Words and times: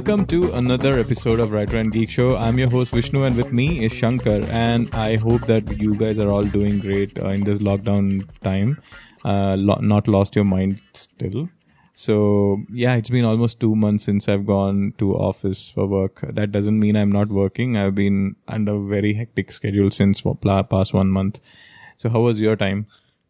Welcome 0.00 0.24
to 0.28 0.54
another 0.54 0.98
episode 0.98 1.40
of 1.40 1.52
Writer 1.52 1.76
and 1.76 1.92
Geek 1.92 2.08
Show. 2.08 2.34
I'm 2.34 2.58
your 2.58 2.70
host 2.70 2.90
Vishnu, 2.90 3.24
and 3.24 3.36
with 3.36 3.52
me 3.52 3.84
is 3.84 3.92
Shankar. 3.92 4.40
And 4.50 4.88
I 4.94 5.16
hope 5.16 5.42
that 5.42 5.78
you 5.78 5.94
guys 5.94 6.18
are 6.18 6.30
all 6.30 6.42
doing 6.42 6.78
great 6.78 7.18
uh, 7.18 7.28
in 7.28 7.44
this 7.44 7.58
lockdown 7.58 8.26
time. 8.42 8.80
Uh, 9.26 9.56
lo- 9.58 9.78
not 9.82 10.08
lost 10.08 10.34
your 10.34 10.46
mind 10.46 10.80
still. 10.94 11.50
So 11.92 12.62
yeah, 12.72 12.94
it's 12.94 13.10
been 13.10 13.26
almost 13.26 13.60
two 13.60 13.76
months 13.76 14.04
since 14.04 14.26
I've 14.26 14.46
gone 14.46 14.94
to 14.96 15.12
office 15.16 15.68
for 15.68 15.86
work. 15.86 16.24
That 16.32 16.50
doesn't 16.50 16.80
mean 16.80 16.96
I'm 16.96 17.12
not 17.12 17.28
working. 17.28 17.76
I've 17.76 17.94
been 17.94 18.36
under 18.48 18.76
a 18.76 18.80
very 18.80 19.12
hectic 19.12 19.52
schedule 19.52 19.90
since 19.90 20.22
past 20.22 20.94
one 20.94 21.10
month. 21.10 21.40
So 21.98 22.08
how 22.08 22.20
was 22.20 22.40
your 22.40 22.56
time? 22.56 22.86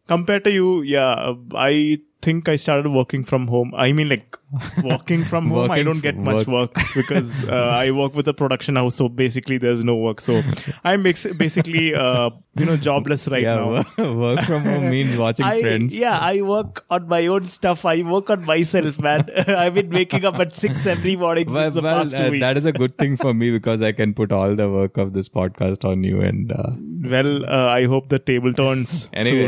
Compared 0.07 0.45
to 0.45 0.51
you, 0.51 0.83
yeah, 0.83 1.33
I 1.53 1.99
think 2.21 2.47
I 2.49 2.55
started 2.55 2.89
working 2.89 3.23
from 3.23 3.47
home. 3.47 3.73
I 3.75 3.91
mean, 3.91 4.09
like 4.09 4.37
working 4.83 5.23
from 5.23 5.49
home. 5.55 5.71
I 5.71 5.83
don't 5.83 6.01
get 6.01 6.17
much 6.17 6.47
work 6.47 6.73
because 6.95 7.33
uh, 7.47 7.53
I 7.55 7.91
work 7.91 8.13
with 8.15 8.27
a 8.27 8.33
production 8.33 8.75
house, 8.75 8.95
so 8.95 9.09
basically 9.09 9.57
there's 9.57 9.83
no 9.83 9.95
work. 9.95 10.21
So 10.21 10.41
I'm 10.83 11.03
bas- 11.03 11.25
basically, 11.37 11.93
uh, 11.95 12.29
you 12.55 12.65
know, 12.65 12.77
jobless 12.77 13.27
right 13.27 13.43
yeah, 13.43 13.55
now. 13.55 13.83
wo- 13.97 14.13
work 14.19 14.41
from 14.41 14.63
home 14.63 14.89
means 14.89 15.17
watching 15.17 15.45
I, 15.45 15.61
friends. 15.61 15.97
yeah, 15.97 16.17
I 16.19 16.41
work 16.41 16.85
on 16.89 17.07
my 17.07 17.25
own 17.27 17.47
stuff. 17.49 17.85
I 17.85 18.01
work 18.03 18.29
on 18.29 18.45
myself, 18.45 18.99
man. 18.99 19.29
I've 19.47 19.73
been 19.73 19.89
waking 19.89 20.25
up 20.25 20.35
at 20.39 20.53
six 20.55 20.85
every 20.85 21.15
morning 21.15 21.51
Well, 21.51 21.63
since 21.65 21.75
the 21.75 21.81
well, 21.81 21.99
past 22.01 22.17
two 22.17 22.23
uh, 22.23 22.29
weeks. 22.29 22.41
that 22.41 22.57
is 22.57 22.65
a 22.65 22.71
good 22.73 22.97
thing 22.97 23.17
for 23.17 23.33
me 23.33 23.51
because 23.51 23.81
I 23.81 23.91
can 23.93 24.13
put 24.13 24.31
all 24.31 24.55
the 24.55 24.69
work 24.69 24.97
of 24.97 25.13
this 25.13 25.29
podcast 25.29 25.85
on 25.85 26.03
you 26.03 26.21
and 26.21 26.51
uh, 26.51 26.71
well, 27.03 27.45
uh, 27.45 27.67
I 27.67 27.85
hope 27.85 28.09
the 28.09 28.19
table 28.19 28.53
turns 28.53 29.09
anyway 29.13 29.47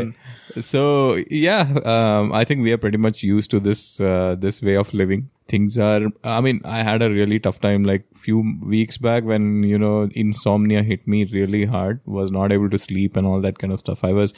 soon. 0.55 0.63
so 0.63 1.17
yeah 1.29 1.61
um, 1.85 2.31
i 2.33 2.43
think 2.43 2.62
we 2.63 2.71
are 2.71 2.77
pretty 2.77 2.97
much 2.97 3.21
used 3.23 3.51
to 3.51 3.59
this 3.59 3.99
uh, 3.99 4.35
this 4.39 4.61
way 4.61 4.75
of 4.75 4.93
living. 4.93 5.29
Things 5.49 5.77
are 5.77 6.03
i 6.23 6.39
mean 6.43 6.61
i 6.73 6.77
had 6.87 7.01
a 7.01 7.09
really 7.09 7.37
tough 7.45 7.59
time 7.63 7.83
like 7.83 8.05
few 8.15 8.37
weeks 8.73 8.97
back 8.97 9.25
when 9.31 9.63
you 9.71 9.77
know 9.77 10.09
insomnia 10.21 10.83
hit 10.91 11.05
me 11.13 11.25
really 11.33 11.65
hard 11.65 11.99
was 12.05 12.31
not 12.31 12.53
able 12.57 12.69
to 12.75 12.79
sleep 12.79 13.17
and 13.17 13.27
all 13.27 13.41
that 13.41 13.59
kind 13.59 13.73
of 13.73 13.79
stuff. 13.79 14.03
I 14.03 14.13
was 14.13 14.33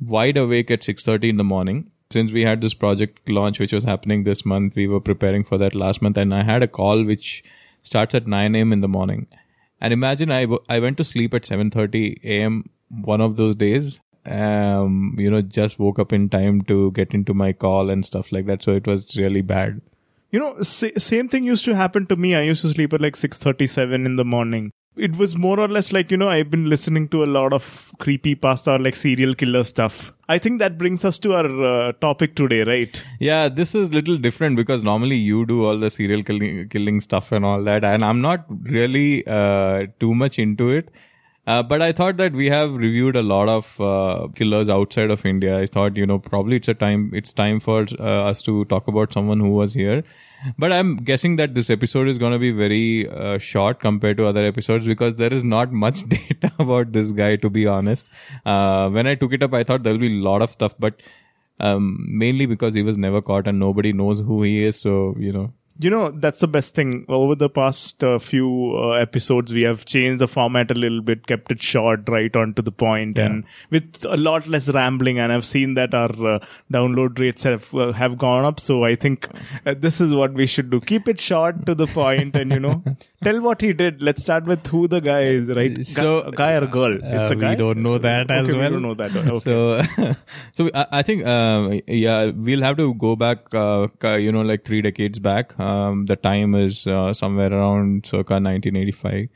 wide 0.00 0.36
awake 0.36 0.70
at 0.70 0.82
6:30 0.82 1.30
in 1.30 1.36
the 1.36 1.50
morning. 1.52 1.90
Since 2.10 2.30
we 2.32 2.44
had 2.44 2.60
this 2.60 2.74
project 2.74 3.28
launch 3.28 3.58
which 3.58 3.72
was 3.72 3.84
happening 3.92 4.22
this 4.22 4.44
month 4.54 4.76
we 4.76 4.86
were 4.86 5.00
preparing 5.00 5.42
for 5.44 5.58
that 5.58 5.74
last 5.74 6.00
month 6.00 6.16
and 6.24 6.32
i 6.32 6.44
had 6.44 6.62
a 6.62 6.68
call 6.78 7.04
which 7.04 7.42
starts 7.82 8.14
at 8.14 8.26
9 8.26 8.54
a.m 8.54 8.72
in 8.72 8.80
the 8.80 8.94
morning. 8.96 9.26
And 9.80 9.92
imagine 9.92 10.30
i, 10.30 10.42
w- 10.42 10.64
I 10.68 10.78
went 10.78 10.96
to 10.98 11.04
sleep 11.04 11.34
at 11.34 11.42
7.30 11.42 12.24
a.m 12.24 12.70
one 12.88 13.20
of 13.20 13.36
those 13.36 13.56
days 13.56 14.00
um 14.26 15.14
you 15.18 15.30
know 15.30 15.40
just 15.42 15.78
woke 15.78 15.98
up 15.98 16.12
in 16.12 16.28
time 16.28 16.62
to 16.62 16.90
get 16.92 17.12
into 17.14 17.34
my 17.34 17.52
call 17.52 17.90
and 17.90 18.04
stuff 18.04 18.32
like 18.32 18.46
that 18.46 18.62
so 18.62 18.72
it 18.72 18.86
was 18.86 19.16
really 19.16 19.42
bad 19.42 19.80
You 20.34 20.40
know, 20.42 20.62
sa- 20.68 20.98
same 21.02 21.28
thing 21.32 21.44
used 21.48 21.64
to 21.66 21.74
happen 21.76 22.06
to 22.12 22.16
me. 22.22 22.30
I 22.38 22.40
used 22.46 22.62
to 22.62 22.70
sleep 22.70 22.94
at 22.96 23.00
like 23.04 23.16
6:37 23.18 24.06
in 24.08 24.16
the 24.20 24.24
morning. 24.24 24.64
It 25.06 25.14
was 25.20 25.36
more 25.44 25.60
or 25.64 25.68
less 25.76 25.92
like, 25.96 26.10
you 26.14 26.18
know, 26.22 26.28
I've 26.28 26.50
been 26.54 26.64
listening 26.72 27.06
to 27.12 27.22
a 27.26 27.28
lot 27.36 27.54
of 27.58 27.68
creepy 28.04 28.34
pasta 28.34 28.72
or 28.72 28.78
like 28.86 28.96
serial 29.02 29.34
killer 29.42 29.62
stuff. 29.70 30.12
I 30.34 30.38
think 30.46 30.58
that 30.64 30.76
brings 30.82 31.04
us 31.10 31.18
to 31.26 31.34
our 31.38 31.50
uh, 31.70 31.92
topic 32.06 32.34
today, 32.42 32.60
right? 32.72 33.00
Yeah, 33.20 33.48
this 33.60 33.74
is 33.74 33.92
little 33.98 34.18
different 34.26 34.56
because 34.62 34.82
normally 34.90 35.16
you 35.30 35.46
do 35.46 35.58
all 35.64 35.78
the 35.78 35.90
serial 35.98 36.24
killing, 36.30 36.68
killing 36.76 37.00
stuff 37.08 37.30
and 37.30 37.44
all 37.44 37.62
that, 37.70 37.84
and 37.84 38.04
I'm 38.10 38.20
not 38.28 38.46
really 38.78 39.24
uh, 39.26 39.86
too 40.00 40.14
much 40.24 40.38
into 40.46 40.70
it. 40.70 40.90
Uh, 41.46 41.62
but 41.62 41.80
I 41.80 41.92
thought 41.92 42.16
that 42.16 42.32
we 42.32 42.46
have 42.46 42.74
reviewed 42.74 43.14
a 43.14 43.22
lot 43.22 43.48
of 43.48 43.80
uh, 43.80 44.26
killers 44.34 44.68
outside 44.68 45.10
of 45.10 45.24
India. 45.24 45.58
I 45.58 45.66
thought, 45.66 45.96
you 45.96 46.04
know, 46.04 46.18
probably 46.18 46.56
it's 46.56 46.66
a 46.66 46.74
time, 46.74 47.12
it's 47.14 47.32
time 47.32 47.60
for 47.60 47.86
uh, 48.00 48.24
us 48.30 48.42
to 48.42 48.64
talk 48.64 48.88
about 48.88 49.12
someone 49.12 49.38
who 49.38 49.50
was 49.50 49.72
here. 49.72 50.02
But 50.58 50.72
I'm 50.72 50.96
guessing 50.96 51.36
that 51.36 51.54
this 51.54 51.70
episode 51.70 52.08
is 52.08 52.18
going 52.18 52.32
to 52.32 52.38
be 52.38 52.50
very 52.50 53.08
uh, 53.08 53.38
short 53.38 53.78
compared 53.78 54.16
to 54.16 54.26
other 54.26 54.44
episodes 54.44 54.86
because 54.86 55.14
there 55.16 55.32
is 55.32 55.44
not 55.44 55.72
much 55.72 56.02
data 56.08 56.52
about 56.58 56.92
this 56.92 57.12
guy, 57.12 57.36
to 57.36 57.48
be 57.48 57.66
honest. 57.66 58.08
Uh, 58.44 58.88
when 58.90 59.06
I 59.06 59.14
took 59.14 59.32
it 59.32 59.42
up, 59.42 59.54
I 59.54 59.62
thought 59.62 59.84
there'll 59.84 59.98
be 59.98 60.18
a 60.18 60.22
lot 60.22 60.42
of 60.42 60.50
stuff, 60.50 60.74
but 60.78 61.00
um, 61.60 62.04
mainly 62.08 62.46
because 62.46 62.74
he 62.74 62.82
was 62.82 62.98
never 62.98 63.22
caught 63.22 63.46
and 63.46 63.58
nobody 63.58 63.92
knows 63.92 64.20
who 64.20 64.42
he 64.42 64.64
is. 64.64 64.78
So, 64.80 65.14
you 65.18 65.32
know, 65.32 65.52
You 65.78 65.90
know, 65.90 66.10
that's 66.10 66.40
the 66.40 66.48
best 66.48 66.74
thing. 66.74 67.04
Over 67.08 67.34
the 67.34 67.48
past 67.50 68.02
uh, 68.02 68.18
few 68.18 68.74
uh, 68.76 68.92
episodes, 68.92 69.52
we 69.52 69.62
have 69.62 69.84
changed 69.84 70.20
the 70.20 70.28
format 70.28 70.70
a 70.70 70.74
little 70.74 71.02
bit, 71.02 71.26
kept 71.26 71.52
it 71.52 71.62
short, 71.62 72.08
right 72.08 72.34
on 72.34 72.54
to 72.54 72.62
the 72.62 72.72
point, 72.72 73.18
and 73.18 73.44
with 73.70 74.04
a 74.08 74.16
lot 74.16 74.46
less 74.46 74.68
rambling. 74.70 75.18
And 75.18 75.30
I've 75.32 75.44
seen 75.44 75.74
that 75.74 75.92
our 75.92 76.10
uh, 76.34 76.38
download 76.72 77.18
rates 77.18 77.42
have 77.42 77.74
uh, 77.74 77.92
have 77.92 78.16
gone 78.16 78.44
up. 78.44 78.58
So 78.58 78.84
I 78.84 78.94
think 78.94 79.28
uh, 79.66 79.74
this 79.76 80.00
is 80.00 80.14
what 80.14 80.32
we 80.32 80.46
should 80.46 80.70
do: 80.70 80.80
keep 80.80 81.08
it 81.08 81.20
short 81.20 81.66
to 81.66 81.74
the 81.74 81.86
point, 81.86 82.36
and 82.36 82.50
you 82.52 82.60
know, 82.60 82.82
tell 83.22 83.40
what 83.42 83.60
he 83.60 83.72
did. 83.74 84.00
Let's 84.00 84.22
start 84.22 84.44
with 84.46 84.66
who 84.66 84.88
the 84.88 85.00
guy 85.00 85.22
is, 85.24 85.50
right? 85.50 85.74
Gu- 85.74 85.84
So, 85.84 86.20
a 86.22 86.32
guy 86.32 86.52
or 86.54 86.64
a 86.64 86.66
girl? 86.68 86.96
it's 87.02 87.30
Uh, 87.30 87.34
a 87.34 87.36
guy. 87.36 87.50
We 87.50 87.56
don't 87.56 87.82
know 87.82 87.98
that 87.98 88.30
as 88.30 88.48
Okay, 88.48 88.58
we 88.58 88.68
don't 88.68 88.82
know 88.82 88.94
that. 88.94 89.14
Okay. 89.14 89.38
So, 89.40 89.82
so 90.52 90.70
I, 90.74 90.86
I 91.00 91.02
think, 91.02 91.26
um, 91.26 91.80
yeah, 91.86 92.30
we'll 92.34 92.62
have 92.62 92.76
to 92.78 92.94
go 92.94 93.14
back, 93.16 93.54
uh, 93.54 93.88
you 94.16 94.32
know, 94.32 94.40
like 94.42 94.64
three 94.64 94.80
decades 94.80 95.18
back. 95.18 95.52
Um, 95.66 96.06
the 96.06 96.16
time 96.16 96.54
is 96.54 96.86
uh, 96.86 97.12
somewhere 97.12 97.52
around 97.52 98.06
circa 98.06 98.34
1985, 98.34 99.28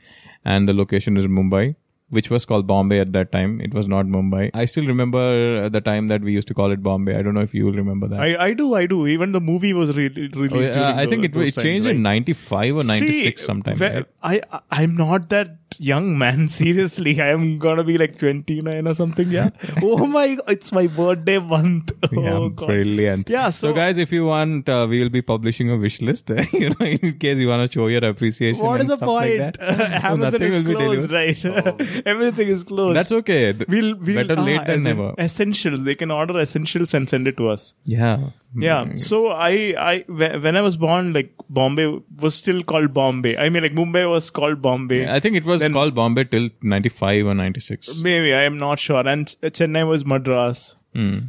and 0.55 0.67
the 0.73 0.73
location 0.81 1.17
is 1.17 1.27
Mumbai. 1.27 1.75
Which 2.15 2.25
was 2.31 2.45
called 2.47 2.65
Bombay 2.69 2.95
at 3.01 3.11
that 3.13 3.29
time. 3.33 3.51
It 3.65 3.75
was 3.75 3.85
not 3.91 4.07
Mumbai. 4.13 4.39
I 4.61 4.63
still 4.71 4.87
remember 4.87 5.69
the 5.75 5.79
time 5.85 6.09
that 6.09 6.25
we 6.29 6.33
used 6.33 6.49
to 6.49 6.53
call 6.57 6.73
it 6.73 6.81
Bombay. 6.87 7.13
I 7.17 7.21
don't 7.27 7.33
know 7.37 7.43
if 7.49 7.53
you 7.57 7.67
will 7.67 7.77
remember 7.77 8.09
that. 8.09 8.19
I, 8.23 8.47
I 8.47 8.53
do, 8.53 8.73
I 8.79 8.85
do. 8.85 8.97
Even 9.11 9.31
the 9.35 9.39
movie 9.39 9.71
was 9.71 9.95
re- 9.99 10.09
released. 10.09 10.75
Oh, 10.75 10.81
yeah, 10.81 10.91
I 11.03 11.05
think 11.05 11.21
tho- 11.21 11.39
it, 11.39 11.47
it 11.47 11.55
times, 11.55 11.63
changed 11.67 11.85
right? 11.85 11.95
in 11.95 12.01
95 12.01 12.75
or 12.75 12.83
96 12.83 13.41
See, 13.41 13.45
sometime. 13.45 13.77
right? 13.77 14.05
I 14.21 14.41
I'm 14.69 14.97
not 14.97 15.29
that 15.29 15.55
young 15.79 16.17
man. 16.17 16.47
Seriously, 16.57 17.19
I 17.21 17.27
am 17.29 17.59
gonna 17.59 17.83
be 17.83 17.97
like 17.97 18.17
29 18.17 18.87
or 18.87 18.93
something. 18.93 19.29
Yeah. 19.31 19.49
oh 19.81 20.05
my! 20.05 20.37
It's 20.47 20.71
my 20.71 20.87
birthday 20.87 21.39
month. 21.39 21.91
Yeah, 22.11 22.33
Oh 22.33 22.49
god. 22.49 22.67
brilliant. 22.67 23.29
Yeah, 23.29 23.49
So, 23.51 23.69
so- 23.69 23.73
guys, 23.73 23.97
if 23.97 24.11
you 24.11 24.25
want, 24.25 24.67
uh, 24.69 24.85
we 24.89 25.01
will 25.01 25.09
be 25.09 25.21
publishing 25.21 25.69
a 25.71 25.77
wish 25.77 26.01
list. 26.01 26.29
you 26.51 26.69
know, 26.69 26.85
in 26.85 27.17
case 27.17 27.37
you 27.39 27.47
want 27.47 27.69
to 27.71 27.73
show 27.73 27.87
your 27.87 28.03
appreciation. 28.05 28.63
what 28.65 28.81
is 28.81 28.87
the 28.87 28.97
stuff 28.97 29.09
like 29.09 29.37
point? 29.39 29.57
that. 29.59 30.03
Amazon 30.03 30.41
is 30.41 30.61
closed, 30.63 31.09
delivered. 31.09 31.45
Oh. 31.45 31.71
right? 31.77 32.03
Everything 32.05 32.47
is 32.49 32.63
closed. 32.63 32.97
That's 32.97 33.11
okay. 33.11 33.53
We'll, 33.67 33.95
we'll 33.97 34.27
Better 34.27 34.35
ah, 34.39 34.43
late 34.43 34.65
than 34.65 34.69
as 34.69 34.79
never. 34.81 35.13
Essentials. 35.17 35.83
They 35.83 35.95
can 35.95 36.11
order 36.11 36.39
essentials 36.39 36.93
and 36.93 37.07
send 37.07 37.27
it 37.27 37.37
to 37.37 37.49
us. 37.49 37.73
Yeah. 37.85 38.31
Yeah. 38.55 38.97
So 38.97 39.27
I, 39.29 39.73
I, 39.77 40.03
when 40.07 40.57
I 40.57 40.61
was 40.61 40.75
born, 40.77 41.13
like 41.13 41.33
Bombay 41.49 41.99
was 42.19 42.35
still 42.35 42.63
called 42.63 42.93
Bombay. 42.93 43.37
I 43.37 43.49
mean, 43.49 43.63
like 43.63 43.73
Mumbai 43.73 44.09
was 44.09 44.29
called 44.29 44.61
Bombay. 44.61 45.09
I 45.09 45.19
think 45.19 45.35
it 45.35 45.45
was 45.45 45.61
Then- 45.61 45.73
called 45.73 45.95
Bombay 45.95 46.25
till 46.25 46.49
95 46.61 47.27
or 47.27 47.33
96. 47.35 47.97
Maybe 47.99 48.33
I 48.33 48.41
am 48.43 48.57
not 48.57 48.79
sure. 48.79 49.07
And 49.07 49.27
Ch- 49.27 49.37
Chennai 49.41 49.87
was 49.87 50.05
Madras. 50.05 50.75
Hmm. 50.93 51.19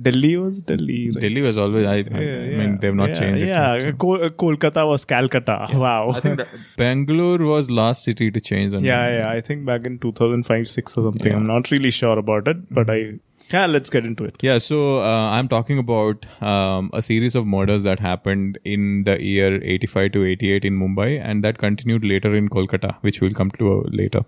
Delhi 0.00 0.36
was 0.36 0.62
Delhi. 0.62 1.10
right? 1.10 1.20
Delhi 1.22 1.40
was 1.42 1.56
always, 1.58 1.84
I, 1.84 1.90
I, 1.90 1.96
I 1.96 2.20
Yeah, 2.20 2.56
mean, 2.58 2.78
they've 2.80 2.94
not 2.94 3.08
yeah, 3.08 3.18
changed 3.18 3.42
it. 3.42 3.48
Yeah, 3.48 3.78
much. 3.86 3.98
Kol- 3.98 4.30
Kolkata 4.30 4.86
was 4.86 5.04
Calcutta. 5.04 5.66
Wow. 5.74 6.12
I 6.14 6.20
think 6.20 6.40
Bangalore 6.76 7.38
was 7.38 7.68
last 7.68 8.04
city 8.04 8.30
to 8.30 8.40
change. 8.40 8.70
the 8.70 8.78
yeah, 8.80 9.08
name. 9.08 9.18
yeah. 9.20 9.30
I 9.30 9.40
think 9.40 9.64
back 9.66 9.84
in 9.84 9.98
2005, 9.98 10.68
6 10.68 10.96
or 10.98 11.10
something. 11.10 11.32
I'm 11.34 11.48
not 11.48 11.72
really 11.72 11.90
sure 11.90 12.16
about 12.16 12.46
it, 12.46 12.72
but 12.72 12.88
I. 12.88 13.18
Yeah, 13.50 13.64
let's 13.66 13.88
get 13.88 14.04
into 14.04 14.24
it. 14.24 14.36
Yeah, 14.42 14.58
so 14.58 15.00
uh, 15.00 15.30
I'm 15.30 15.48
talking 15.48 15.78
about 15.78 16.26
um, 16.42 16.90
a 16.92 17.00
series 17.00 17.34
of 17.34 17.46
murders 17.46 17.82
that 17.82 17.98
happened 17.98 18.58
in 18.64 19.04
the 19.04 19.22
year 19.22 19.62
85 19.62 20.12
to 20.12 20.24
88 20.24 20.64
in 20.66 20.78
Mumbai, 20.78 21.18
and 21.24 21.42
that 21.44 21.56
continued 21.56 22.04
later 22.04 22.34
in 22.34 22.50
Kolkata, 22.50 22.96
which 23.00 23.20
we'll 23.22 23.32
come 23.32 23.50
to 23.52 23.80
uh, 23.80 23.82
later. 23.86 24.20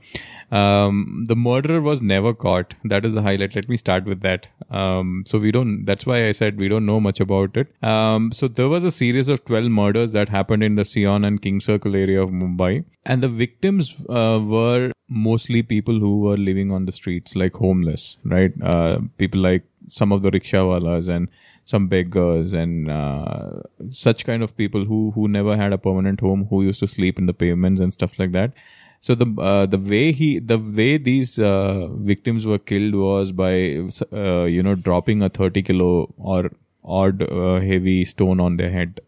Um, 0.51 1.25
the 1.29 1.37
murderer 1.37 1.81
was 1.81 2.01
never 2.03 2.35
caught. 2.35 2.75
That 2.85 3.05
is 3.05 3.15
the 3.15 3.23
highlight. 3.23 3.55
Let 3.55 3.69
me 3.69 3.77
start 3.77 4.05
with 4.05 4.21
that. 4.23 4.49
Um, 4.71 5.25
so 5.27 5.39
we 5.39 5.53
don't. 5.53 5.85
That's 5.85 6.07
why 6.07 6.27
I 6.27 6.33
said 6.33 6.59
we 6.59 6.69
don't 6.69 6.87
know 6.87 7.01
much 7.01 7.21
about 7.21 7.57
it. 7.57 7.73
Um, 7.83 8.33
so 8.33 8.49
there 8.49 8.69
was 8.69 8.85
a 8.85 8.91
series 8.91 9.29
of 9.29 9.45
12 9.45 9.71
murders 9.71 10.13
that 10.13 10.29
happened 10.29 10.63
in 10.63 10.75
the 10.75 10.85
Sion 10.85 11.25
and 11.25 11.41
King 11.41 11.61
Circle 11.61 11.95
area 11.95 12.21
of 12.23 12.31
Mumbai, 12.31 12.85
and 13.05 13.23
the 13.23 13.29
victims 13.29 13.95
uh, 14.09 14.41
were 14.43 14.91
mostly 15.09 15.63
people 15.63 15.99
who 15.99 16.21
were 16.21 16.37
living 16.37 16.71
on 16.71 16.87
the 16.87 16.93
streets, 16.93 17.35
like 17.35 17.55
homeless, 17.55 18.17
right? 18.25 18.53
Uh, 18.63 18.99
people 19.19 19.41
like 19.41 19.65
some 19.89 20.13
of 20.13 20.23
the 20.23 20.31
rickshawalas 20.31 21.09
and 21.09 21.29
some 21.65 21.87
beggars 21.89 22.53
and 22.53 22.91
uh, 22.91 23.51
such 23.91 24.25
kind 24.25 24.43
of 24.43 24.57
people 24.57 24.85
who 24.85 25.13
who 25.13 25.29
never 25.29 25.57
had 25.57 25.73
a 25.73 25.79
permanent 25.79 26.21
home, 26.21 26.47
who 26.51 26.63
used 26.63 26.81
to 26.81 26.87
sleep 26.87 27.19
in 27.19 27.27
the 27.27 27.35
pavements 27.35 27.81
and 27.81 27.93
stuff 27.93 28.19
like 28.19 28.33
that. 28.33 28.53
So 29.01 29.15
the 29.15 29.27
uh, 29.41 29.67
the 29.67 29.79
way 29.79 30.13
he 30.13 30.39
the 30.39 30.59
way 30.59 30.99
these 30.99 31.39
uh, 31.39 31.89
victims 32.11 32.45
were 32.47 32.59
killed 32.59 32.95
was 32.95 33.33
by 33.33 33.53
uh, 34.13 34.45
you 34.45 34.63
know 34.63 34.75
dropping 34.75 35.23
a 35.23 35.31
thirty 35.31 35.63
kilo 35.63 36.13
or 36.19 36.51
odd 36.85 37.23
uh, 37.23 37.61
heavy 37.61 38.05
stone 38.05 38.41
on 38.41 38.59
their 38.59 38.71
head. 38.71 39.01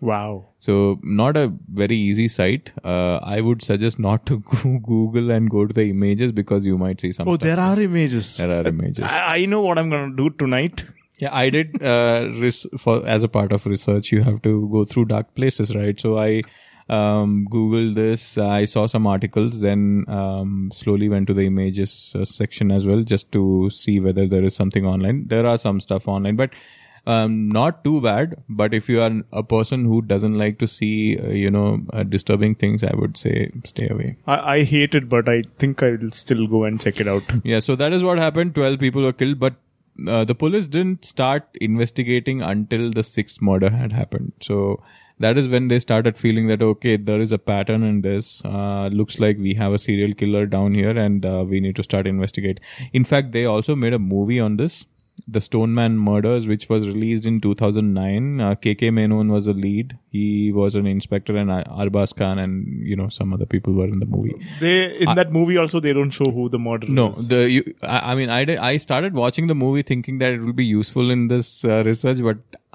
Wow. 0.00 0.50
So 0.58 1.00
not 1.02 1.36
a 1.36 1.52
very 1.72 1.96
easy 1.96 2.28
sight. 2.28 2.72
Uh, 2.84 3.16
I 3.22 3.40
would 3.40 3.62
suggest 3.62 3.98
not 3.98 4.26
to 4.26 4.38
go 4.50 4.78
Google 4.78 5.30
and 5.30 5.50
go 5.50 5.66
to 5.66 5.72
the 5.72 5.88
images 5.90 6.30
because 6.30 6.64
you 6.64 6.76
might 6.78 7.00
see 7.00 7.12
some. 7.12 7.26
Oh, 7.28 7.36
there 7.36 7.58
are 7.58 7.80
images. 7.80 8.36
There 8.36 8.50
are 8.60 8.66
images. 8.68 9.02
I, 9.04 9.38
I 9.38 9.46
know 9.46 9.60
what 9.62 9.78
I'm 9.78 9.90
going 9.90 10.10
to 10.10 10.16
do 10.16 10.30
tonight. 10.36 10.84
Yeah, 11.18 11.34
I 11.34 11.50
did 11.50 11.82
uh, 11.82 12.30
res- 12.36 12.66
for 12.78 13.04
as 13.04 13.24
a 13.24 13.28
part 13.28 13.50
of 13.50 13.66
research. 13.66 14.12
You 14.12 14.22
have 14.22 14.40
to 14.42 14.68
go 14.70 14.84
through 14.84 15.06
dark 15.06 15.34
places, 15.34 15.74
right? 15.74 15.98
So 16.00 16.18
I 16.18 16.42
um, 16.88 17.46
Googled 17.50 17.94
this. 17.94 18.38
I 18.38 18.64
saw 18.64 18.86
some 18.86 19.06
articles, 19.06 19.60
then 19.60 20.04
um, 20.08 20.70
slowly 20.72 21.08
went 21.08 21.26
to 21.28 21.34
the 21.34 21.42
images 21.42 22.14
uh, 22.18 22.24
section 22.24 22.70
as 22.70 22.86
well, 22.86 23.02
just 23.02 23.30
to 23.32 23.70
see 23.70 24.00
whether 24.00 24.26
there 24.26 24.44
is 24.44 24.54
something 24.54 24.86
online. 24.86 25.26
There 25.28 25.46
are 25.46 25.58
some 25.58 25.80
stuff 25.80 26.08
online, 26.08 26.36
but 26.36 26.50
um, 27.06 27.48
not 27.48 27.84
too 27.84 28.00
bad. 28.00 28.36
But 28.48 28.74
if 28.74 28.88
you 28.88 29.00
are 29.00 29.12
a 29.32 29.42
person 29.42 29.84
who 29.84 30.02
doesn't 30.02 30.36
like 30.36 30.58
to 30.58 30.68
see, 30.68 31.18
uh, 31.18 31.28
you 31.28 31.50
know, 31.50 31.80
uh, 31.92 32.02
disturbing 32.04 32.54
things, 32.54 32.84
I 32.84 32.94
would 32.94 33.16
say 33.16 33.50
stay 33.64 33.88
away. 33.88 34.16
I, 34.26 34.54
I 34.54 34.64
hate 34.64 34.94
it, 34.94 35.08
but 35.08 35.28
I 35.28 35.44
think 35.58 35.82
I'll 35.82 36.10
still 36.10 36.46
go 36.46 36.64
and 36.64 36.80
check 36.80 37.00
it 37.00 37.08
out. 37.08 37.22
Yeah, 37.44 37.60
so 37.60 37.76
that 37.76 37.92
is 37.92 38.04
what 38.04 38.18
happened. 38.18 38.54
12 38.54 38.78
people 38.78 39.02
were 39.02 39.12
killed, 39.12 39.38
but 39.38 39.54
uh, 40.06 40.24
the 40.24 40.34
police 40.34 40.66
didn't 40.66 41.04
start 41.04 41.44
investigating 41.60 42.42
until 42.42 42.92
the 42.92 43.02
sixth 43.02 43.40
murder 43.42 43.70
had 43.70 43.92
happened. 43.92 44.32
So 44.40 44.82
that 45.20 45.38
is 45.38 45.48
when 45.48 45.68
they 45.68 45.78
started 45.78 46.16
feeling 46.16 46.46
that 46.48 46.62
okay, 46.62 46.96
there 46.96 47.20
is 47.20 47.32
a 47.32 47.38
pattern 47.38 47.82
in 47.82 48.02
this. 48.02 48.42
Uh, 48.44 48.88
looks 48.92 49.18
like 49.18 49.38
we 49.38 49.54
have 49.54 49.72
a 49.72 49.78
serial 49.78 50.14
killer 50.14 50.46
down 50.46 50.74
here, 50.74 50.96
and 50.96 51.24
uh, 51.24 51.44
we 51.46 51.60
need 51.60 51.76
to 51.76 51.82
start 51.82 52.06
investigate. 52.06 52.60
In 52.92 53.04
fact, 53.04 53.32
they 53.32 53.44
also 53.44 53.74
made 53.74 53.92
a 53.92 53.98
movie 53.98 54.40
on 54.40 54.56
this. 54.56 54.84
The 55.26 55.40
Stoneman 55.40 55.98
Murders, 55.98 56.46
which 56.46 56.68
was 56.68 56.86
released 56.86 57.26
in 57.26 57.40
2009. 57.40 58.40
Uh, 58.40 58.54
KK 58.54 58.92
Menon 58.92 59.32
was 59.32 59.46
the 59.46 59.52
lead. 59.52 59.98
He 60.10 60.52
was 60.52 60.76
an 60.76 60.86
inspector, 60.86 61.36
and 61.36 61.50
uh, 61.50 61.64
Arbaz 61.64 62.14
Khan 62.14 62.38
and 62.38 62.86
you 62.86 62.94
know 62.94 63.08
some 63.08 63.34
other 63.34 63.44
people 63.44 63.72
were 63.72 63.88
in 63.88 63.98
the 63.98 64.06
movie. 64.06 64.36
They 64.60 64.96
in 64.98 65.16
that 65.16 65.32
movie 65.32 65.56
also 65.56 65.80
they 65.80 65.92
don't 65.92 66.10
show 66.10 66.30
who 66.30 66.48
the 66.48 66.60
murderer 66.60 66.88
is. 66.88 66.94
No, 66.94 67.08
is. 67.10 67.26
the 67.26 67.50
you, 67.50 67.74
I, 67.82 68.12
I 68.12 68.14
mean, 68.14 68.30
I 68.30 68.44
did, 68.44 68.58
I 68.58 68.76
started 68.76 69.14
watching 69.14 69.48
the 69.48 69.56
movie 69.56 69.82
thinking 69.82 70.18
that 70.18 70.30
it 70.30 70.40
will 70.40 70.52
be 70.52 70.64
useful 70.64 71.10
in 71.10 71.26
this 71.26 71.64
uh, 71.64 71.82
research, 71.84 72.18
but 72.22 72.38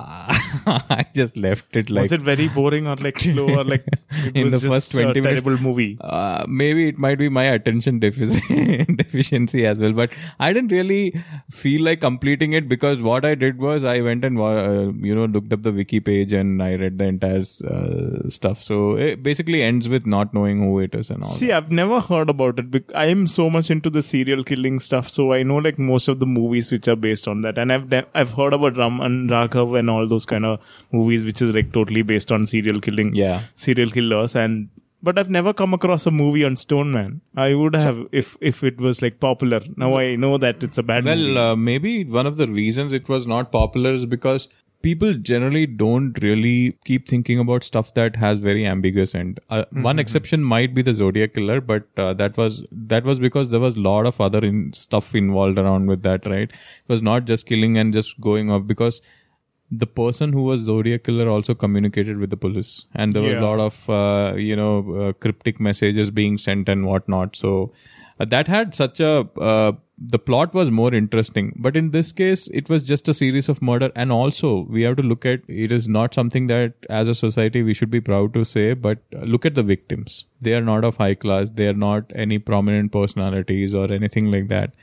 I 0.65 1.05
just 1.13 1.37
left 1.37 1.75
it 1.75 1.89
like 1.89 2.03
was 2.03 2.11
it 2.11 2.21
very 2.21 2.47
boring 2.47 2.87
or 2.87 2.95
like 2.95 3.19
slow 3.19 3.47
or 3.59 3.63
like 3.63 3.85
it 4.09 4.35
In 4.35 4.45
was 4.45 4.53
the 4.53 4.67
just 4.69 4.73
first 4.73 4.91
20 4.91 5.19
a 5.19 5.21
minutes. 5.21 5.43
terrible 5.43 5.61
movie? 5.61 5.97
uh, 6.01 6.45
maybe 6.47 6.87
it 6.87 6.97
might 6.97 7.17
be 7.19 7.29
my 7.29 7.43
attention 7.43 7.99
defici- 7.99 8.97
deficiency 8.97 9.65
as 9.67 9.79
well, 9.79 9.93
but 9.93 10.09
I 10.39 10.51
didn't 10.51 10.71
really 10.71 11.21
feel 11.51 11.83
like 11.83 12.01
completing 12.01 12.53
it 12.53 12.67
because 12.67 13.01
what 13.01 13.23
I 13.23 13.35
did 13.35 13.59
was 13.59 13.83
I 13.83 14.01
went 14.01 14.25
and 14.25 14.39
uh, 14.39 14.91
you 15.05 15.13
know 15.13 15.25
looked 15.25 15.53
up 15.53 15.61
the 15.63 15.71
wiki 15.71 15.99
page 15.99 16.33
and 16.33 16.63
I 16.63 16.73
read 16.75 16.97
the 16.97 17.05
entire 17.05 17.43
uh, 17.67 18.29
stuff. 18.29 18.63
So 18.63 18.97
it 18.97 19.21
basically 19.21 19.61
ends 19.61 19.87
with 19.89 20.05
not 20.07 20.33
knowing 20.33 20.63
who 20.63 20.79
it 20.79 20.95
is 20.95 21.11
and 21.11 21.23
all. 21.23 21.29
See, 21.29 21.51
I've 21.51 21.71
never 21.71 21.99
heard 21.99 22.29
about 22.29 22.57
it. 22.59 22.85
I 22.95 23.05
am 23.05 23.27
so 23.27 23.49
much 23.49 23.69
into 23.69 23.89
the 23.91 24.01
serial 24.01 24.43
killing 24.43 24.79
stuff, 24.79 25.07
so 25.09 25.33
I 25.33 25.43
know 25.43 25.57
like 25.57 25.77
most 25.77 26.07
of 26.07 26.19
the 26.19 26.25
movies 26.25 26.71
which 26.71 26.87
are 26.87 26.95
based 26.95 27.27
on 27.27 27.41
that. 27.41 27.57
And 27.57 27.71
I've 27.71 27.89
ne- 27.89 28.05
I've 28.15 28.31
heard 28.33 28.53
about 28.53 28.75
Raman 28.77 29.27
Raghav 29.29 29.77
and 29.77 29.82
all 29.89 30.07
those 30.07 30.25
kind 30.25 30.45
of 30.45 30.59
movies 30.91 31.25
which 31.25 31.41
is 31.41 31.53
like 31.55 31.71
totally 31.73 32.01
based 32.01 32.31
on 32.31 32.47
serial 32.47 32.79
killing, 32.81 33.13
Yeah. 33.15 33.43
serial 33.55 33.89
killers. 33.89 34.35
And 34.35 34.69
but 35.01 35.19
I've 35.19 35.29
never 35.29 35.51
come 35.51 35.73
across 35.73 36.05
a 36.05 36.11
movie 36.11 36.45
on 36.45 36.55
Stoneman. 36.55 37.21
I 37.35 37.53
would 37.53 37.75
have 37.75 38.07
if 38.11 38.37
if 38.39 38.63
it 38.63 38.77
was 38.79 39.01
like 39.01 39.19
popular. 39.19 39.61
Now 39.75 39.97
I 39.97 40.15
know 40.15 40.37
that 40.37 40.63
it's 40.63 40.77
a 40.77 40.83
bad 40.83 41.03
movie. 41.05 41.33
Well, 41.33 41.51
uh, 41.51 41.55
maybe 41.55 42.03
one 42.05 42.25
of 42.25 42.37
the 42.37 42.47
reasons 42.47 42.93
it 42.93 43.09
was 43.09 43.27
not 43.27 43.51
popular 43.51 43.93
is 43.93 44.05
because 44.05 44.47
people 44.81 45.13
generally 45.13 45.65
don't 45.65 46.21
really 46.21 46.77
keep 46.85 47.07
thinking 47.07 47.39
about 47.39 47.63
stuff 47.63 47.93
that 47.93 48.17
has 48.17 48.37
very 48.37 48.65
ambiguous 48.65 49.13
end. 49.15 49.39
Uh, 49.49 49.63
One 49.71 49.97
exception 49.97 50.43
might 50.43 50.73
be 50.73 50.81
the 50.81 50.93
Zodiac 50.93 51.33
killer, 51.33 51.59
but 51.61 51.87
uh, 51.97 52.13
that 52.15 52.35
was 52.37 52.63
that 52.71 53.03
was 53.03 53.19
because 53.19 53.49
there 53.49 53.61
was 53.61 53.75
a 53.77 53.79
lot 53.81 54.05
of 54.05 54.19
other 54.21 54.39
in, 54.39 54.71
stuff 54.73 55.13
involved 55.15 55.57
around 55.57 55.87
with 55.87 56.03
that, 56.03 56.25
right? 56.25 56.49
It 56.51 56.89
was 56.95 57.01
not 57.01 57.25
just 57.25 57.45
killing 57.45 57.77
and 57.77 57.93
just 57.93 58.19
going 58.21 58.51
off 58.51 58.67
because 58.67 59.01
the 59.81 59.87
person 59.87 60.33
who 60.33 60.43
was 60.43 60.61
Zodiac 60.61 61.03
killer 61.03 61.27
also 61.29 61.53
communicated 61.53 62.17
with 62.17 62.29
the 62.29 62.37
police, 62.37 62.85
and 62.93 63.13
there 63.13 63.23
was 63.23 63.33
Yeah. 63.33 63.41
a 63.41 63.45
lot 63.49 63.59
of 63.59 63.89
uh, 63.89 64.35
you 64.49 64.55
know 64.55 64.73
uh, 65.05 65.13
cryptic 65.13 65.59
messages 65.59 66.11
being 66.11 66.37
sent 66.37 66.69
and 66.69 66.85
whatnot. 66.85 67.35
So 67.35 67.53
uh, 68.19 68.25
that 68.25 68.47
had 68.47 68.75
such 68.75 68.99
a 68.99 69.13
uh, 69.53 69.71
the 70.13 70.19
plot 70.19 70.53
was 70.59 70.69
more 70.77 70.93
interesting, 70.93 71.49
but 71.65 71.75
in 71.79 71.91
this 71.91 72.11
case, 72.11 72.47
it 72.59 72.67
was 72.67 72.83
just 72.83 73.07
a 73.07 73.13
series 73.13 73.47
of 73.53 73.61
murder, 73.61 73.89
and 73.95 74.11
also 74.11 74.51
we 74.77 74.81
have 74.87 74.95
to 74.97 75.03
look 75.11 75.25
at 75.33 75.41
it 75.65 75.71
is 75.71 75.87
not 75.97 76.13
something 76.19 76.47
that 76.47 76.73
as 76.89 77.07
a 77.07 77.15
society 77.15 77.63
we 77.63 77.73
should 77.73 77.91
be 77.91 78.01
proud 78.01 78.33
to 78.33 78.43
say, 78.43 78.73
but 78.73 79.03
uh, 79.15 79.19
look 79.35 79.45
at 79.51 79.55
the 79.55 79.63
victims. 79.63 80.25
They 80.41 80.55
are 80.59 80.65
not 80.69 80.83
of 80.91 80.97
high 80.97 81.13
class. 81.25 81.49
They 81.61 81.67
are 81.67 81.79
not 81.85 82.11
any 82.27 82.39
prominent 82.51 82.91
personalities 82.91 83.73
or 83.83 83.91
anything 83.99 84.31
like 84.37 84.49
that. 84.49 84.73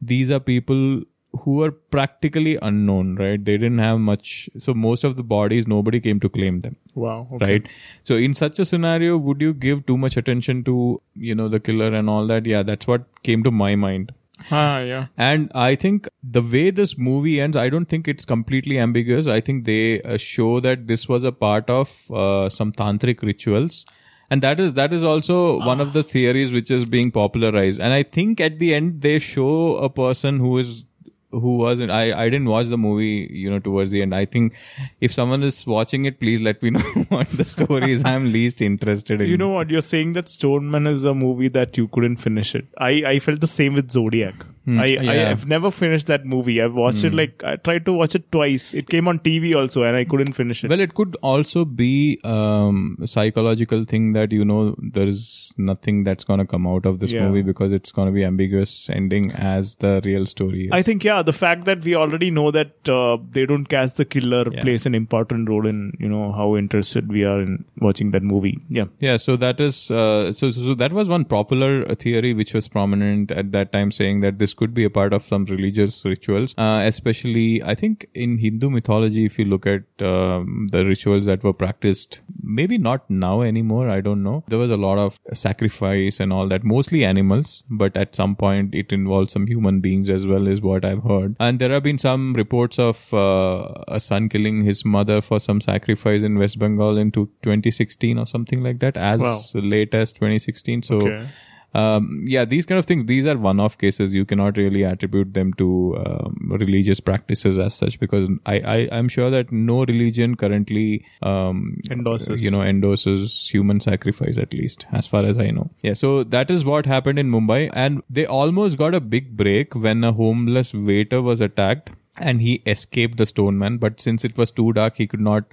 These 0.00 0.30
are 0.30 0.40
people 0.40 1.02
who 1.38 1.54
were 1.56 1.70
practically 1.70 2.58
unknown, 2.60 3.16
right? 3.16 3.44
They 3.44 3.56
didn't 3.56 3.78
have 3.78 3.98
much. 3.98 4.50
So 4.58 4.74
most 4.74 5.04
of 5.04 5.16
the 5.16 5.22
bodies, 5.22 5.66
nobody 5.66 6.00
came 6.00 6.20
to 6.20 6.28
claim 6.28 6.60
them, 6.60 6.76
wow. 6.94 7.28
okay. 7.34 7.52
right? 7.52 7.68
So 8.04 8.14
in 8.14 8.34
such 8.34 8.58
a 8.58 8.64
scenario, 8.64 9.16
would 9.16 9.40
you 9.40 9.54
give 9.54 9.86
too 9.86 9.96
much 9.96 10.16
attention 10.16 10.64
to, 10.64 11.00
you 11.14 11.34
know, 11.34 11.48
the 11.48 11.60
killer 11.60 11.94
and 11.94 12.10
all 12.10 12.26
that? 12.26 12.46
Yeah, 12.46 12.62
that's 12.62 12.86
what 12.86 13.04
came 13.22 13.44
to 13.44 13.50
my 13.50 13.76
mind. 13.76 14.12
Ah, 14.50 14.80
yeah. 14.80 15.06
And 15.18 15.52
I 15.54 15.76
think 15.76 16.08
the 16.22 16.42
way 16.42 16.70
this 16.70 16.96
movie 16.96 17.40
ends, 17.40 17.56
I 17.56 17.68
don't 17.68 17.86
think 17.86 18.08
it's 18.08 18.24
completely 18.24 18.78
ambiguous. 18.78 19.26
I 19.26 19.40
think 19.40 19.66
they 19.66 20.02
uh, 20.02 20.16
show 20.16 20.60
that 20.60 20.86
this 20.86 21.08
was 21.08 21.24
a 21.24 21.32
part 21.32 21.68
of 21.68 22.10
uh, 22.10 22.48
some 22.48 22.72
tantric 22.72 23.22
rituals. 23.22 23.84
And 24.30 24.42
that 24.42 24.60
is 24.60 24.74
that 24.74 24.92
is 24.92 25.02
also 25.02 25.58
one 25.58 25.80
of 25.80 25.92
the 25.92 26.04
theories 26.04 26.52
which 26.52 26.70
is 26.70 26.84
being 26.84 27.10
popularized. 27.10 27.80
And 27.80 27.92
I 27.92 28.04
think 28.04 28.40
at 28.40 28.60
the 28.60 28.72
end 28.74 29.02
they 29.02 29.18
show 29.18 29.76
a 29.76 29.90
person 29.90 30.38
who 30.38 30.58
is 30.58 30.84
who 31.30 31.56
was 31.58 31.80
in 31.80 31.90
I, 31.90 32.24
I 32.24 32.28
didn't 32.28 32.48
watch 32.48 32.66
the 32.68 32.78
movie, 32.78 33.28
you 33.32 33.50
know, 33.50 33.58
towards 33.58 33.90
the 33.90 34.02
end. 34.02 34.14
I 34.14 34.24
think 34.24 34.54
if 35.00 35.12
someone 35.12 35.42
is 35.42 35.66
watching 35.66 36.04
it, 36.04 36.20
please 36.20 36.40
let 36.40 36.62
me 36.62 36.70
know 36.70 36.80
what 37.08 37.28
the 37.30 37.44
story 37.44 37.92
is. 37.92 38.04
I'm 38.04 38.32
least 38.32 38.60
interested 38.60 39.20
in. 39.20 39.28
You 39.28 39.36
know 39.36 39.50
what? 39.50 39.70
You're 39.70 39.82
saying 39.82 40.12
that 40.14 40.28
Stoneman 40.28 40.86
is 40.86 41.04
a 41.04 41.14
movie 41.14 41.48
that 41.48 41.76
you 41.76 41.88
couldn't 41.88 42.16
finish 42.16 42.54
it. 42.54 42.66
I, 42.78 42.90
I 43.06 43.18
felt 43.18 43.40
the 43.40 43.46
same 43.46 43.74
with 43.74 43.90
Zodiac. 43.90 44.34
I, 44.68 44.72
I 44.72 44.86
yeah. 44.86 45.28
have 45.28 45.46
never 45.46 45.70
finished 45.70 46.06
that 46.08 46.24
movie. 46.24 46.60
I've 46.62 46.74
watched 46.74 47.02
it 47.02 47.14
like 47.14 47.42
I 47.42 47.56
tried 47.56 47.84
to 47.86 47.92
watch 47.92 48.14
it 48.14 48.30
twice. 48.30 48.74
It 48.74 48.88
came 48.88 49.08
on 49.08 49.18
TV 49.18 49.56
also, 49.56 49.82
and 49.82 49.96
I 49.96 50.04
couldn't 50.04 50.34
finish 50.34 50.62
it. 50.62 50.70
Well, 50.70 50.80
it 50.80 50.94
could 50.94 51.16
also 51.22 51.64
be 51.64 52.20
um, 52.24 52.98
psychological 53.06 53.84
thing 53.84 54.12
that 54.12 54.32
you 54.32 54.44
know 54.44 54.76
there 54.78 55.08
is 55.08 55.52
nothing 55.56 56.04
that's 56.04 56.24
gonna 56.24 56.46
come 56.46 56.66
out 56.66 56.86
of 56.86 57.00
this 57.00 57.10
Yeah. 57.10 57.26
movie 57.26 57.42
because 57.42 57.72
it's 57.72 57.90
gonna 57.90 58.12
be 58.12 58.24
ambiguous 58.24 58.88
ending 58.90 59.32
as 59.32 59.76
the 59.76 60.00
real 60.04 60.26
story 60.26 60.66
is. 60.66 60.72
I 60.72 60.82
think 60.82 61.04
yeah, 61.04 61.19
the 61.22 61.32
fact 61.32 61.64
that 61.64 61.82
we 61.82 61.94
already 61.94 62.30
know 62.30 62.50
that 62.50 62.88
uh, 62.88 63.16
they 63.30 63.44
don't 63.46 63.66
cast 63.66 63.96
the 63.96 64.04
killer 64.04 64.44
Yeah. 64.52 64.62
plays 64.62 64.86
an 64.86 64.94
important 64.94 65.48
role 65.48 65.66
in 65.66 65.92
you 65.98 66.08
know 66.08 66.32
how 66.32 66.56
interested 66.56 67.10
we 67.16 67.24
are 67.24 67.40
in 67.40 67.64
watching 67.80 68.10
that 68.12 68.22
movie. 68.22 68.58
Yeah. 68.68 68.84
yeah, 69.00 69.16
so 69.16 69.36
that 69.36 69.60
is 69.60 69.90
uh, 69.90 70.32
so, 70.32 70.50
so 70.50 70.62
so 70.68 70.74
that 70.74 70.92
was 70.92 71.08
one 71.08 71.24
popular 71.24 71.70
uh, 71.90 71.94
theory 71.94 72.32
which 72.34 72.52
was 72.54 72.68
prominent 72.68 73.30
at 73.32 73.52
that 73.52 73.72
time, 73.72 73.90
saying 73.90 74.20
that 74.20 74.38
this 74.38 74.54
could 74.54 74.74
be 74.74 74.84
a 74.84 74.90
part 74.90 75.12
of 75.12 75.26
some 75.26 75.44
religious 75.46 76.04
rituals, 76.04 76.54
uh, 76.58 76.82
especially 76.84 77.62
I 77.62 77.74
think 77.74 78.06
in 78.14 78.38
Hindu 78.38 78.70
mythology. 78.70 79.24
If 79.24 79.38
you 79.38 79.44
look 79.44 79.66
at 79.66 79.82
um, 80.02 80.68
the 80.72 80.84
rituals 80.84 81.26
that 81.26 81.42
were 81.44 81.52
practiced, 81.52 82.20
maybe 82.58 82.78
not 82.86 83.08
now 83.08 83.32
anymore. 83.42 83.88
I 83.94 84.00
don't 84.00 84.22
know. 84.22 84.42
There 84.48 84.58
was 84.58 84.70
a 84.70 84.76
lot 84.76 84.98
of 84.98 85.18
sacrifice 85.32 86.20
and 86.20 86.32
all 86.32 86.48
that, 86.48 86.64
mostly 86.64 87.04
animals, 87.04 87.62
but 87.82 87.96
at 87.96 88.16
some 88.16 88.36
point 88.36 88.74
it 88.74 88.92
involved 88.92 89.30
some 89.30 89.46
human 89.46 89.80
beings 89.80 90.10
as 90.10 90.26
well, 90.26 90.48
is 90.54 90.60
what 90.60 90.84
I've 90.84 91.02
heard. 91.02 91.36
And 91.48 91.58
there 91.64 91.70
have 91.70 91.82
been 91.82 91.98
some 91.98 92.32
reports 92.34 92.78
of 92.78 93.12
uh, 93.14 93.72
a 93.88 94.00
son 94.00 94.28
killing 94.28 94.64
his 94.64 94.84
mother 94.84 95.20
for 95.20 95.40
some 95.40 95.60
sacrifice 95.60 96.22
in 96.22 96.38
West 96.38 96.58
Bengal 96.58 96.98
in 96.98 97.12
2016 97.12 98.18
or 98.18 98.26
something 98.26 98.62
like 98.62 98.80
that, 98.80 98.96
as 98.96 99.20
Wow. 99.20 99.40
late 99.54 99.94
as 99.94 100.12
2016. 100.12 100.82
So. 100.82 100.96
Okay. 101.06 101.28
Um, 101.74 102.24
yeah, 102.26 102.44
these 102.44 102.66
kind 102.66 102.78
of 102.78 102.84
things, 102.84 103.04
these 103.04 103.26
are 103.26 103.36
one-off 103.36 103.78
cases. 103.78 104.12
You 104.12 104.24
cannot 104.24 104.56
really 104.56 104.82
attribute 104.82 105.34
them 105.34 105.52
to 105.54 105.96
um, 106.04 106.48
religious 106.58 107.00
practices 107.00 107.58
as 107.58 107.74
such 107.74 108.00
because 108.00 108.28
I, 108.46 108.54
I, 108.60 108.88
I'm 108.92 109.08
sure 109.08 109.30
that 109.30 109.52
no 109.52 109.84
religion 109.84 110.34
currently 110.36 111.04
um, 111.22 111.80
Endorses. 111.90 112.42
you 112.42 112.50
know 112.50 112.62
endorses 112.62 113.48
human 113.52 113.80
sacrifice 113.80 114.38
at 114.38 114.52
least 114.52 114.86
as 114.92 115.06
far 115.06 115.24
as 115.24 115.38
i 115.38 115.50
know 115.50 115.70
yeah 115.82 115.92
so 115.92 116.24
that 116.24 116.50
is 116.50 116.64
what 116.64 116.86
happened 116.86 117.18
in 117.18 117.30
mumbai 117.30 117.70
and 117.72 118.02
they 118.08 118.26
almost 118.26 118.78
got 118.78 118.94
a 118.94 119.00
big 119.00 119.36
break 119.36 119.74
when 119.74 120.02
a 120.04 120.12
homeless 120.12 120.72
waiter 120.72 121.22
was 121.22 121.40
attacked 121.40 121.90
and 122.16 122.40
he 122.40 122.62
escaped 122.66 123.16
the 123.16 123.26
stone 123.26 123.58
man 123.58 123.78
but 123.78 124.00
since 124.00 124.24
it 124.24 124.36
was 124.36 124.50
too 124.50 124.72
dark 124.72 124.96
he 124.96 125.06
could 125.06 125.20
not 125.20 125.44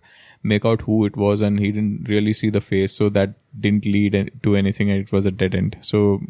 make 0.43 0.65
out 0.65 0.81
who 0.81 1.05
it 1.05 1.17
was 1.17 1.41
and 1.41 1.59
he 1.59 1.71
didn't 1.71 2.07
really 2.07 2.33
see 2.33 2.49
the 2.49 2.61
face 2.61 2.93
so 2.93 3.09
that 3.09 3.33
didn't 3.59 3.85
lead 3.85 4.31
to 4.43 4.55
anything 4.55 4.89
and 4.89 4.99
it 4.99 5.11
was 5.11 5.25
a 5.25 5.31
dead 5.31 5.55
end. 5.55 5.77
So 5.81 6.21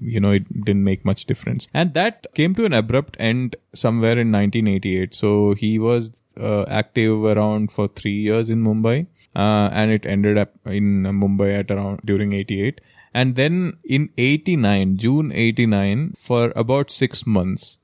you 0.00 0.20
know 0.20 0.32
it 0.32 0.64
didn't 0.64 0.84
make 0.84 1.04
much 1.04 1.26
difference. 1.26 1.68
And 1.74 1.94
that 1.94 2.26
came 2.34 2.54
to 2.56 2.64
an 2.64 2.72
abrupt 2.72 3.16
end 3.18 3.56
somewhere 3.74 4.18
in 4.18 4.32
1988 4.32 5.14
so 5.14 5.54
he 5.54 5.78
was 5.78 6.10
uh, 6.38 6.64
active 6.68 7.24
around 7.24 7.70
for 7.70 7.88
3 7.88 8.10
years 8.10 8.48
in 8.48 8.62
mumbai 8.62 9.06
uh, 9.34 9.68
and 9.72 9.90
it 9.90 10.06
ended 10.06 10.36
up 10.36 10.52
in 10.66 11.04
Mumbai 11.04 11.58
at 11.60 11.70
around 11.70 12.00
during 12.04 12.32
88. 12.32 12.80
And 13.14 13.36
then 13.36 13.78
in 13.84 14.10
89, 14.18 14.96
June 14.96 15.32
89, 15.32 16.14
for 16.16 16.52
about 16.56 16.90
six 16.90 17.26
months, 17.26 17.78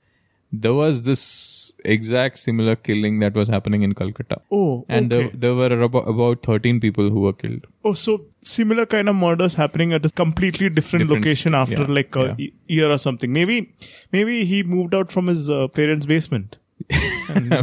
there 0.52 0.74
was 0.74 1.02
this 1.02 1.65
exact 1.90 2.38
similar 2.38 2.76
killing 2.76 3.18
that 3.20 3.34
was 3.34 3.48
happening 3.48 3.82
in 3.82 3.94
Calcutta. 3.94 4.40
Oh, 4.50 4.84
and 4.88 5.12
okay. 5.12 5.28
there, 5.28 5.30
there 5.36 5.54
were 5.54 5.82
about, 5.82 6.08
about 6.08 6.42
13 6.42 6.80
people 6.80 7.10
who 7.10 7.20
were 7.20 7.32
killed. 7.32 7.66
Oh, 7.84 7.94
so 7.94 8.24
similar 8.44 8.86
kind 8.86 9.08
of 9.08 9.16
murders 9.16 9.54
happening 9.54 9.92
at 9.92 10.04
a 10.04 10.10
completely 10.10 10.68
different, 10.68 11.04
Different- 11.04 11.24
location 11.24 11.54
after 11.54 11.82
yeah, 11.82 11.86
like 11.98 12.16
a 12.16 12.34
yeah. 12.38 12.48
year 12.66 12.90
or 12.90 12.98
something. 12.98 13.32
Maybe, 13.32 13.74
maybe 14.12 14.44
he 14.44 14.62
moved 14.62 14.94
out 14.94 15.10
from 15.12 15.26
his 15.26 15.48
uh, 15.50 15.68
parents' 15.68 16.06
basement. 16.06 16.58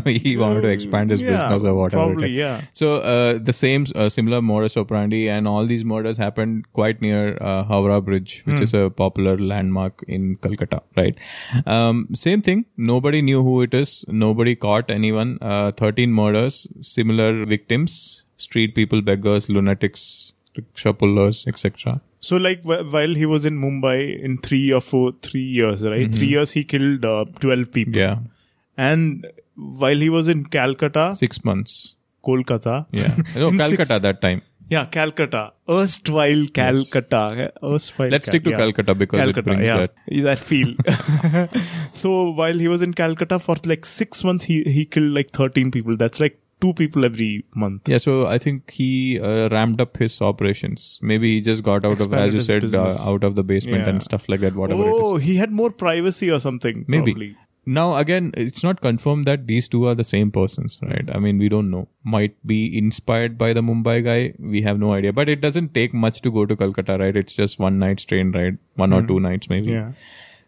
he 0.05 0.35
wanted 0.43 0.61
to 0.61 0.67
expand 0.69 1.11
his 1.11 1.21
Yeah, 1.21 1.31
business 1.47 1.63
or 1.63 1.75
whatever. 1.75 2.03
it 2.03 2.05
Probably, 2.15 2.31
yeah. 2.31 2.61
So 2.73 2.97
uh, 2.97 3.37
the 3.37 3.53
same 3.53 3.85
uh, 3.95 4.09
similar 4.09 4.41
modus 4.41 4.75
operandi, 4.77 5.29
and 5.29 5.47
all 5.47 5.65
these 5.65 5.85
murders 5.85 6.17
happened 6.17 6.71
quite 6.73 7.01
near 7.01 7.37
uh, 7.41 7.63
Howrah 7.63 8.01
Bridge, 8.01 8.41
which 8.45 8.59
is 8.61 8.73
a 8.73 8.89
popular 8.89 9.37
landmark 9.37 10.03
in 10.07 10.37
Calcutta. 10.37 10.81
Right. 10.97 11.17
Um, 11.65 12.07
same 12.13 12.41
thing. 12.41 12.65
Nobody 12.77 13.21
knew 13.21 13.43
who 13.43 13.61
it 13.61 13.73
is. 13.73 14.03
Nobody 14.07 14.55
caught 14.55 14.89
anyone. 14.89 15.37
Uh, 15.41 15.71
Thirteen 15.71 16.11
murders, 16.13 16.67
similar 16.81 17.45
victims: 17.45 18.23
street 18.37 18.75
people, 18.75 19.01
beggars, 19.01 19.47
lunatics, 19.49 20.33
rickshaw 20.57 20.93
pullers, 20.93 21.45
etc. 21.47 22.01
So, 22.19 22.37
like, 22.37 22.61
wh- 22.63 22.85
while 22.93 23.13
he 23.13 23.25
was 23.25 23.43
in 23.45 23.57
Mumbai 23.61 24.17
in 24.23 24.37
three 24.37 24.71
or 24.71 24.79
four, 24.81 25.11
three 25.21 25.41
years, 25.41 25.81
right? 25.83 26.09
Three 26.13 26.27
years, 26.27 26.51
he 26.51 26.63
killed 26.63 27.03
uh, 27.03 27.25
12 27.41 27.71
people. 27.73 27.91
Mm-hmm. 27.93 27.99
Yeah, 27.99 28.17
And 28.77 29.27
while 29.55 29.95
he 29.97 30.09
was 30.09 30.27
in 30.27 30.45
Calcutta, 30.45 31.13
six 31.15 31.43
months. 31.43 31.95
Kolkata. 32.25 32.85
Yeah, 32.91 33.15
no, 33.35 33.51
Calcutta 33.51 33.85
six- 33.85 34.01
that 34.01 34.21
time. 34.21 34.41
Yeah, 34.69 34.85
Calcutta. 34.85 35.51
Erstwhile 35.69 36.47
Calcutta. 36.53 37.51
Erstwhile 37.61 38.09
Let's 38.09 38.25
Cal- 38.25 38.31
stick 38.31 38.43
to 38.45 38.51
yeah. 38.51 38.57
Calcutta 38.57 38.95
because 38.95 39.19
Calcutta, 39.19 39.39
it 39.39 39.43
brings 39.45 39.65
yeah. 39.65 39.77
that. 39.77 39.93
that 40.23 40.39
feel. 40.39 40.73
so 41.93 42.31
while 42.31 42.53
he 42.57 42.67
was 42.67 42.81
in 42.81 42.93
Calcutta 42.93 43.39
for 43.39 43.55
like 43.65 43.85
six 43.85 44.23
months, 44.23 44.45
he, 44.45 44.63
he 44.63 44.85
killed 44.85 45.11
like 45.13 45.31
13 45.31 45.69
people. 45.69 45.95
That's 45.97 46.19
like 46.19 46.39
two 46.61 46.73
people 46.73 47.03
every 47.03 47.45
month. 47.55 47.87
Yeah, 47.89 47.97
so 47.97 48.25
I 48.25 48.37
think 48.37 48.71
he 48.71 49.19
uh, 49.19 49.49
ramped 49.49 49.81
up 49.81 49.97
his 49.97 50.21
operations. 50.21 50.97
Maybe 51.01 51.35
he 51.35 51.41
just 51.41 51.61
got 51.61 51.85
out 51.85 51.99
of, 51.99 52.13
as 52.13 52.33
you 52.33 52.41
said, 52.41 52.73
uh, 52.73 52.95
out 53.01 53.23
of 53.25 53.35
the 53.35 53.43
basement 53.43 53.83
Yeah. 53.83 53.89
and 53.89 54.03
stuff 54.03 54.23
like 54.29 54.39
that. 54.39 54.55
Whatever 54.55 54.87
it 54.87 54.93
Oh, 54.93 55.17
he 55.17 55.35
had 55.35 55.51
more 55.51 55.71
privacy 55.71 56.31
or 56.31 56.39
something. 56.39 56.85
Maybe. 56.87 57.11
Probably. 57.13 57.35
Now 57.65 57.95
again, 57.95 58.31
it's 58.35 58.61
not 58.63 58.81
confirmed 58.81 59.25
that 59.25 59.47
these 59.47 59.67
two 59.67 59.87
are 59.87 59.95
the 59.95 60.03
same 60.03 60.31
persons, 60.31 60.79
right? 60.81 61.09
I 61.13 61.19
mean, 61.19 61.37
we 61.37 61.47
don't 61.49 61.69
know. 61.71 61.87
Might 62.03 62.35
be 62.45 62.77
inspired 62.77 63.37
by 63.37 63.53
the 63.53 63.61
Mumbai 63.61 64.03
guy. 64.03 64.33
We 64.39 64.61
have 64.63 64.79
no 64.79 64.93
idea. 64.93 65.13
But 65.13 65.29
it 65.29 65.39
doesn't 65.39 65.73
take 65.73 65.93
much 65.93 66.21
to 66.21 66.31
go 66.31 66.45
to 66.45 66.55
Calcutta, 66.55 66.97
right? 66.97 67.15
It's 67.15 67.35
just 67.35 67.59
one 67.59 67.79
night's 67.79 68.03
train 68.03 68.31
ride, 68.33 68.57
one 68.75 68.91
or 68.91 69.01
two 69.01 69.19
nights 69.19 69.49
maybe. 69.49 69.67
Hmm. 69.69 69.73
Yeah. 69.73 69.91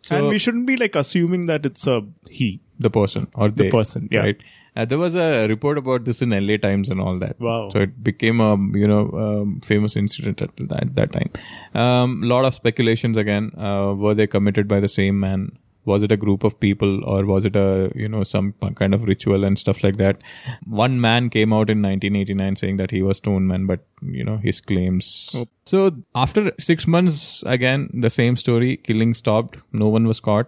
So- 0.01 0.17
and 0.17 0.27
we 0.27 0.37
shouldn't 0.37 0.67
be 0.67 0.75
like 0.77 0.95
assuming 0.95 1.45
that 1.47 1.65
it's 1.65 1.87
a 1.87 2.01
he. 2.29 2.59
The 2.79 2.89
person 2.89 3.27
or 3.33 3.49
The 3.49 3.69
person, 3.71 4.09
yeah. 4.11 4.19
Right. 4.19 4.37
Uh, 4.77 4.83
there 4.83 4.97
was 4.97 5.15
a 5.15 5.47
report 5.47 5.77
about 5.77 6.03
this 6.03 6.21
in 6.21 6.31
LA 6.31 6.57
Times 6.57 6.89
and 6.89 6.99
all 6.99 7.17
that. 7.19 7.39
Wow. 7.39 7.69
So 7.69 7.79
it 7.79 8.03
became 8.03 8.41
a 8.41 8.57
you 8.77 8.87
know 8.87 9.09
um, 9.11 9.61
famous 9.61 9.95
incident 9.95 10.41
at 10.41 10.49
that, 10.57 10.95
that 10.95 11.13
time. 11.13 11.31
Um, 11.73 12.21
lot 12.21 12.43
of 12.43 12.53
speculations 12.53 13.15
again. 13.15 13.51
Uh, 13.57 13.93
were 13.97 14.13
they 14.13 14.27
committed 14.27 14.67
by 14.67 14.81
the 14.81 14.89
same 14.89 15.17
man? 15.21 15.57
Was 15.85 16.03
it 16.03 16.11
a 16.11 16.17
group 16.17 16.43
of 16.43 16.59
people 16.59 17.03
or 17.05 17.25
was 17.25 17.45
it 17.45 17.55
a 17.55 17.91
you 17.95 18.09
know 18.09 18.23
some 18.23 18.53
kind 18.75 18.93
of 18.93 19.03
ritual 19.03 19.43
and 19.43 19.57
stuff 19.57 19.83
like 19.83 19.97
that? 19.97 20.17
One 20.65 20.99
man 20.99 21.29
came 21.29 21.53
out 21.53 21.69
in 21.69 21.81
1989 21.81 22.55
saying 22.55 22.77
that 22.77 22.91
he 22.91 23.01
was 23.01 23.17
Stone 23.17 23.47
Man, 23.47 23.65
but 23.65 23.85
you 24.01 24.23
know 24.23 24.37
his 24.37 24.61
claims. 24.61 25.31
Oh. 25.35 25.47
So 25.65 25.91
after 26.13 26.51
six 26.59 26.87
months, 26.87 27.43
again 27.45 27.89
the 27.93 28.09
same 28.09 28.37
story. 28.37 28.77
Killing 28.77 29.13
stopped. 29.13 29.57
No 29.71 29.87
one 29.87 30.07
was 30.07 30.19
caught 30.19 30.47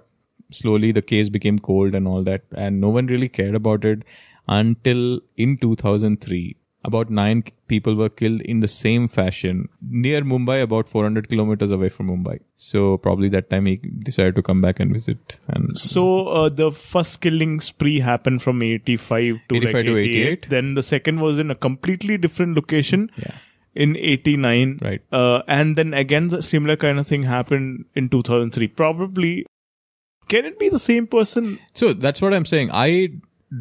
slowly 0.51 0.91
the 0.91 1.01
case 1.01 1.29
became 1.29 1.59
cold 1.59 1.93
and 1.93 2.07
all 2.07 2.23
that 2.23 2.41
and 2.55 2.79
no 2.79 2.89
one 2.89 3.07
really 3.07 3.27
cared 3.29 3.55
about 3.55 3.83
it 3.83 4.03
until 4.47 5.19
in 5.35 5.57
2003 5.57 6.55
about 6.85 7.09
nine 7.09 7.43
people 7.67 7.95
were 7.95 8.09
killed 8.09 8.41
in 8.41 8.59
the 8.61 8.67
same 8.67 9.07
fashion 9.07 9.67
near 10.05 10.21
mumbai 10.21 10.61
about 10.63 10.87
400 10.87 11.27
kilometers 11.29 11.71
away 11.71 11.89
from 11.89 12.07
mumbai 12.11 12.35
so 12.55 12.97
probably 12.97 13.27
that 13.29 13.49
time 13.49 13.65
he 13.65 13.75
decided 14.09 14.35
to 14.35 14.43
come 14.43 14.61
back 14.61 14.79
and 14.79 14.93
visit 14.93 15.39
and 15.47 15.77
So 15.77 16.27
uh, 16.27 16.49
the 16.49 16.71
first 16.71 17.19
killing 17.21 17.59
spree 17.59 17.99
happened 17.99 18.41
from 18.41 18.61
85 18.61 19.39
to 19.49 19.55
85 19.55 19.73
like 19.73 19.85
to 19.85 19.97
88. 19.97 20.27
88. 20.27 20.49
Then 20.49 20.73
the 20.75 20.83
second 20.83 21.19
was 21.19 21.39
in 21.39 21.51
a 21.51 21.55
completely 21.55 22.17
different 22.17 22.55
location 22.55 23.09
Yeah. 23.17 23.35
in 23.75 23.97
89. 23.97 24.79
Right. 24.81 25.01
Uh, 25.11 25.41
and 25.47 25.75
then 25.75 25.93
again, 25.93 26.29
the 26.29 26.41
similar 26.41 26.75
kind 26.77 26.99
of 26.99 27.07
thing 27.07 27.23
happened 27.23 27.85
in 27.95 28.09
2003. 28.09 28.67
Probably, 28.69 29.45
can 30.29 30.45
it 30.45 30.57
be 30.59 30.69
the 30.69 30.79
same 30.79 31.07
person? 31.07 31.59
So 31.73 31.93
that's 31.93 32.21
what 32.21 32.33
I'm 32.33 32.45
saying. 32.45 32.71
I 32.71 33.09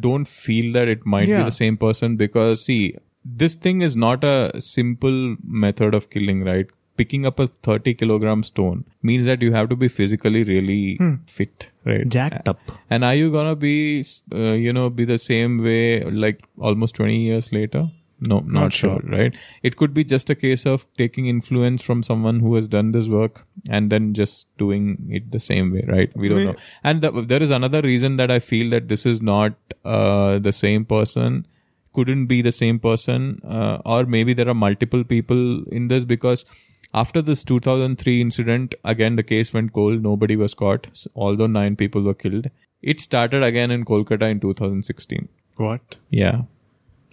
don't 0.07 0.27
feel 0.27 0.71
that 0.73 0.87
it 0.87 1.05
might 1.05 1.27
Yeah. 1.27 1.39
be 1.43 1.43
the 1.51 1.57
same 1.59 1.77
person 1.77 2.15
because 2.15 2.63
see, 2.65 2.95
this 3.35 3.55
thing 3.55 3.81
is 3.81 3.95
not 3.95 4.23
a 4.23 4.59
simple 4.61 5.35
method 5.43 5.93
of 5.93 6.09
killing, 6.09 6.43
right? 6.43 6.67
Picking 6.95 7.25
up 7.27 7.39
a 7.39 7.47
30 7.47 7.93
kilogram 7.93 8.41
stone 8.43 8.83
means 9.03 9.25
that 9.25 9.41
you 9.41 9.51
have 9.53 9.69
to 9.69 9.75
be 9.75 9.87
physically 9.87 10.43
really 10.43 10.97
fit, 11.27 11.69
right? 11.85 12.07
Jacked 12.09 12.47
up. 12.47 12.59
And 12.89 13.03
are 13.03 13.13
you 13.13 13.31
gonna 13.31 13.55
be, 13.55 14.03
uh, 14.33 14.53
you 14.53 14.73
know, 14.73 14.89
be 14.89 15.05
the 15.05 15.19
same 15.19 15.61
way 15.63 16.01
like 16.03 16.41
almost 16.59 16.95
20 16.95 17.15
years 17.19 17.51
later? 17.51 17.89
No, 18.19 18.39
not, 18.39 18.45
Not 18.47 18.73
sure, 18.73 18.99
sure. 18.99 19.11
right? 19.11 19.35
It 19.61 19.75
could 19.75 19.93
be 19.93 20.03
just 20.03 20.31
a 20.31 20.33
case 20.33 20.65
of 20.65 20.87
taking 20.97 21.27
influence 21.27 21.83
from 21.83 22.01
someone 22.01 22.39
who 22.39 22.55
has 22.55 22.67
done 22.67 22.91
this 22.91 23.07
work 23.07 23.45
and 23.69 23.91
then 23.91 24.15
just 24.15 24.47
doing 24.57 25.07
it 25.11 25.29
the 25.31 25.39
same 25.39 25.71
way, 25.71 25.85
right? 25.87 26.09
We 26.17 26.27
don't 26.29 26.37
May- 26.39 26.45
know. 26.45 26.55
And 26.83 27.01
the, 27.03 27.11
there 27.21 27.43
is 27.43 27.51
another 27.51 27.81
reason 27.83 28.15
that 28.17 28.31
I 28.31 28.39
feel 28.39 28.71
that 28.71 28.87
this 28.87 29.05
is 29.05 29.21
not 29.21 29.53
uh, 29.85 30.39
the 30.39 30.51
same 30.51 30.83
person, 30.83 31.45
couldn't 31.97 32.25
be 32.31 32.39
the 32.47 32.51
same 32.59 32.79
person, 32.87 33.27
uh, 33.57 33.77
or 33.85 33.99
maybe 34.15 34.33
there 34.39 34.49
are 34.53 34.57
multiple 34.63 35.03
people 35.03 35.43
in 35.79 35.87
this 35.93 36.05
because 36.15 36.45
after 37.03 37.21
this 37.29 37.43
2003 37.51 38.19
incident, 38.25 38.75
again 38.95 39.15
the 39.21 39.23
case 39.31 39.53
went 39.53 39.73
cold. 39.79 40.03
Nobody 40.09 40.35
was 40.43 40.53
caught, 40.65 40.87
although 41.15 41.47
nine 41.55 41.75
people 41.75 42.01
were 42.09 42.13
killed. 42.25 42.49
It 42.93 43.01
started 43.01 43.43
again 43.43 43.71
in 43.71 43.83
Kolkata 43.91 44.29
in 44.35 44.39
2016. 44.39 45.27
What? 45.57 45.97
Yeah, 46.11 46.41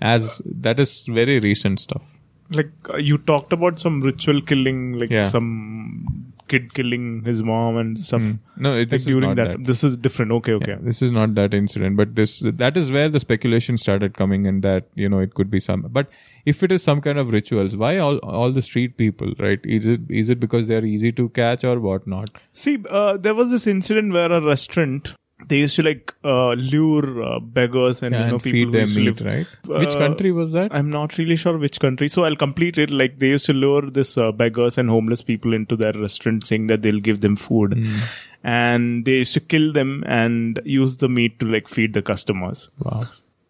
as 0.01 0.43
that 0.67 0.79
is 0.89 0.93
very 1.21 1.39
recent 1.41 1.81
stuff. 1.81 2.03
Like 2.51 2.73
uh, 2.93 2.99
you 2.99 3.17
talked 3.19 3.53
about 3.59 3.79
some 3.81 4.01
ritual 4.03 4.43
killing, 4.53 4.81
like 5.03 5.11
Yeah. 5.11 5.29
some 5.37 6.34
kid 6.49 6.75
killing 6.75 7.25
his 7.25 7.43
mom 7.43 7.77
and 7.77 7.99
stuff. 7.99 8.23
No, 8.57 8.77
it, 8.77 8.93
Like 8.93 9.03
during 9.03 9.35
that, 9.35 9.49
that. 9.49 9.65
this 9.65 9.83
is 9.83 9.97
different. 9.97 10.33
Okay, 10.33 10.53
okay. 10.53 10.73
Yeah, 10.73 10.79
this 10.81 11.03
is 11.03 11.11
not 11.11 11.35
that 11.35 11.55
incident, 11.55 11.97
but 11.97 12.15
this 12.15 12.43
that 12.45 12.77
is 12.77 12.93
where 12.93 13.09
the 13.09 13.21
speculation 13.21 13.79
started 13.79 14.17
coming 14.17 14.47
and 14.47 14.63
that 14.63 14.89
you 14.95 15.09
know 15.09 15.19
it 15.19 15.35
could 15.35 15.51
be 15.51 15.61
some. 15.61 15.83
But 15.83 16.09
if 16.45 16.63
it 16.63 16.71
is 16.73 16.83
some 16.83 17.01
kind 17.01 17.19
of 17.19 17.31
rituals, 17.31 17.77
why 17.77 17.97
all 17.99 18.19
all 18.19 18.53
the 18.53 18.63
street 18.63 18.97
people, 18.97 19.35
right? 19.39 19.61
Is 19.65 19.87
it 19.87 20.01
is 20.09 20.29
it 20.29 20.41
because 20.41 20.67
they 20.67 20.77
are 20.77 20.85
easy 20.85 21.13
to 21.13 21.29
catch 21.31 21.65
or 21.65 21.81
whatnot? 21.81 22.31
See, 22.53 22.79
uh, 22.91 23.17
there 23.17 23.35
was 23.35 23.51
this 23.51 23.67
incident 23.67 24.13
where 24.13 24.31
a 24.33 24.41
restaurant 24.41 25.15
they 25.49 25.59
used 25.61 25.77
to 25.77 25.83
like 25.83 26.13
uh, 26.25 26.53
lure 26.55 27.23
uh, 27.23 27.39
beggars 27.41 28.03
and 28.03 28.15
you 28.15 28.21
know 28.21 28.35
and 28.35 28.43
people 28.43 28.53
feed 28.53 28.67
who 28.67 28.73
them 28.73 28.95
meat, 28.95 29.05
live. 29.07 29.21
right? 29.27 29.47
Which 29.81 29.89
Uh, 29.89 29.99
country 29.99 30.33
was 30.33 30.53
that? 30.53 30.75
I'm 30.75 30.91
not 30.91 31.19
really 31.19 31.37
sure 31.37 31.57
which 31.59 31.81
country, 31.81 32.09
so 32.09 32.25
I'll 32.25 32.37
complete 32.45 32.79
it. 32.79 32.91
Like 32.91 33.19
they 33.19 33.29
used 33.29 33.47
to 33.47 33.53
lure 33.53 33.83
this 33.83 34.17
uh, 34.19 34.31
beggars 34.33 34.79
and 34.79 34.89
homeless 34.89 35.23
people 35.23 35.53
into 35.55 35.77
their 35.77 35.93
restaurant, 35.93 36.47
saying 36.47 36.67
that 36.69 36.83
they'll 36.83 37.01
give 37.11 37.21
them 37.21 37.37
food, 37.37 37.75
Hmm. 37.75 37.99
and 38.43 39.05
they 39.05 39.19
used 39.19 39.35
to 39.35 39.41
kill 39.41 39.73
them 39.73 40.03
and 40.07 40.61
use 40.65 40.97
the 40.99 41.09
meat 41.09 41.39
to 41.41 41.47
like 41.47 41.69
feed 41.69 41.93
the 41.95 42.03
customers. 42.03 42.69
Wow. 42.79 43.03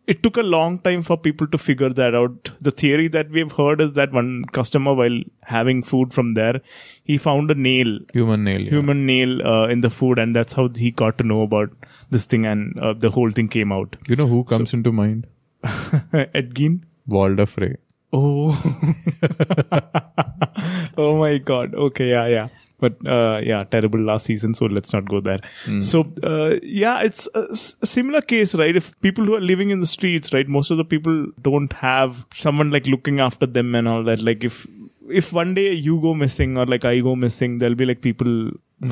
It 0.07 0.23
took 0.23 0.37
a 0.37 0.43
long 0.43 0.79
time 0.81 1.03
for 1.03 1.17
people 1.17 1.47
to 1.47 1.57
figure 1.57 1.89
that 1.89 2.15
out. 2.15 2.51
The 2.61 2.71
theory 2.71 3.09
that 3.09 3.31
we've 3.31 3.53
heard 3.53 3.81
is 3.81 3.93
that 3.95 4.13
one 4.13 4.45
customer, 4.57 4.93
while 4.93 5.19
having 5.45 5.83
food 5.83 6.13
from 6.13 6.35
there, 6.35 6.61
he 7.05 7.17
found 7.17 7.51
a 7.51 7.55
nail 7.55 8.01
Human 8.13 8.45
nail. 8.45 8.61
yeah. 8.61 8.71
human 8.71 9.07
nail 9.07 9.41
uh, 9.47 9.67
in 9.69 9.81
the 9.81 9.89
food 9.91 10.19
and 10.19 10.37
that's 10.37 10.53
how 10.53 10.69
he 10.69 10.91
got 10.91 11.17
to 11.19 11.25
know 11.25 11.41
about 11.43 11.71
this 12.11 12.27
thing 12.27 12.45
and 12.45 12.79
uh, 12.79 12.93
the 12.93 13.11
whole 13.11 13.31
thing 13.31 13.49
came 13.49 13.73
out 13.73 13.97
You 14.07 14.17
know 14.17 14.27
who 14.27 14.45
comes 14.45 14.75
into 14.75 14.93
mind? 14.93 15.27
edgin 16.35 16.85
Walder 17.07 17.47
Frey. 17.47 17.77
oh 18.13 18.53
oh 20.97 21.17
my 21.19 21.39
god 21.39 21.75
okay 21.75 22.11
yeah 22.11 22.27
yeah 22.27 22.49
but 22.85 22.95
uh, 23.17 23.37
yeah 23.51 23.63
terrible 23.75 24.03
last 24.11 24.27
season 24.31 24.55
so 24.61 24.67
let's 24.79 24.93
not 24.97 25.05
go 25.15 25.21
there 25.29 25.41
so 25.91 26.01
uh, 26.33 26.51
yeah 26.83 26.97
it's 27.09 27.29
a 27.43 27.45
s- 27.59 27.75
similar 27.97 28.23
case 28.35 28.55
right 28.63 28.77
if 28.83 28.89
people 29.09 29.25
who 29.31 29.35
are 29.41 29.45
living 29.53 29.71
in 29.77 29.81
the 29.87 29.91
streets 29.97 30.33
right 30.37 30.49
most 30.59 30.71
of 30.77 30.81
the 30.83 30.89
people 30.95 31.19
don't 31.51 31.73
have 31.85 32.25
someone 32.47 32.71
like 32.79 32.87
looking 32.97 33.21
after 33.29 33.47
them 33.59 33.75
and 33.81 33.87
all 33.95 34.03
that 34.11 34.23
like 34.31 34.43
if 34.51 34.59
if 35.23 35.27
one 35.37 35.51
day 35.57 35.71
you 35.87 35.95
go 36.03 36.13
missing 36.21 36.53
or 36.61 36.65
like 36.73 36.85
I 36.91 37.01
go 37.07 37.11
missing, 37.15 37.59
there'll 37.59 37.75
be 37.81 37.85
like 37.89 37.99
people 38.01 38.31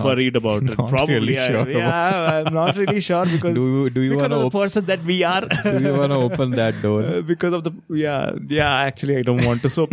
worried 0.06 0.36
about 0.40 0.62
it. 0.64 0.76
not 0.80 0.90
Probably, 0.90 1.14
really 1.14 1.36
I- 1.38 1.46
sure 1.52 1.70
yeah. 1.70 2.42
I'm 2.46 2.52
not 2.56 2.76
really 2.82 3.00
sure 3.06 3.24
because 3.34 3.54
Do 3.58 3.64
do 3.94 4.02
you 4.06 4.10
because 4.10 4.24
wanna 4.24 4.34
of 4.36 4.42
the 4.42 4.46
op- 4.48 4.58
person 4.62 4.84
that 4.90 5.06
we 5.12 5.16
are. 5.30 5.40
Do 5.64 5.72
you 5.86 5.94
want 6.00 6.12
to 6.16 6.18
open 6.26 6.50
that 6.60 6.82
door? 6.82 6.98
Uh, 7.12 7.22
because 7.32 7.54
of 7.60 7.64
the 7.68 7.72
yeah 8.04 8.32
yeah 8.58 8.74
actually 8.90 9.16
i 9.22 9.22
don't 9.30 9.42
want 9.48 9.62
to 9.62 9.70
so 9.78 9.88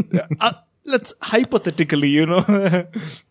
uh, 0.48 0.52
let's 0.96 1.16
hypothetically 1.34 2.10
you 2.20 2.26
know 2.34 2.44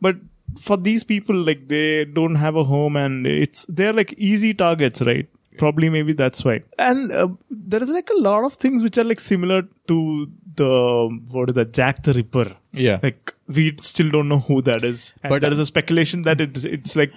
but 0.09 0.17
for 0.61 0.77
these 0.77 1.05
people 1.05 1.37
like 1.37 1.69
they 1.69 2.05
don't 2.05 2.35
have 2.37 2.57
a 2.57 2.65
home 2.65 2.97
and 2.97 3.27
it's 3.27 3.65
they're 3.69 3.93
like 3.93 4.13
easy 4.19 4.53
targets 4.55 5.01
right 5.03 5.29
probably 5.59 5.91
maybe 5.91 6.13
that's 6.13 6.45
why. 6.45 6.63
And 6.79 7.13
uh, 7.13 7.29
there 7.51 7.83
is 7.83 7.89
like 7.89 8.09
a 8.11 8.19
lot 8.19 8.45
of 8.45 8.55
things 8.55 8.83
which 8.83 8.97
are 8.97 9.05
like 9.05 9.21
similar 9.21 9.63
to 9.89 10.31
the 10.57 11.19
what 11.29 11.51
is 11.51 11.55
that 11.57 11.73
Jack 11.73 12.03
the 12.05 12.15
Ripper. 12.15 12.57
Yeah. 12.73 13.01
Like 13.03 13.35
we 13.49 13.77
still 13.81 14.11
don't 14.11 14.29
know 14.29 14.41
who 14.41 14.63
that 14.63 14.85
is, 14.85 15.13
and 15.23 15.31
But- 15.31 15.43
there 15.43 15.53
is 15.53 15.59
a 15.59 15.67
speculation 15.67 16.23
that 16.23 16.41
it, 16.41 16.65
it's 16.65 16.97
like 16.97 17.13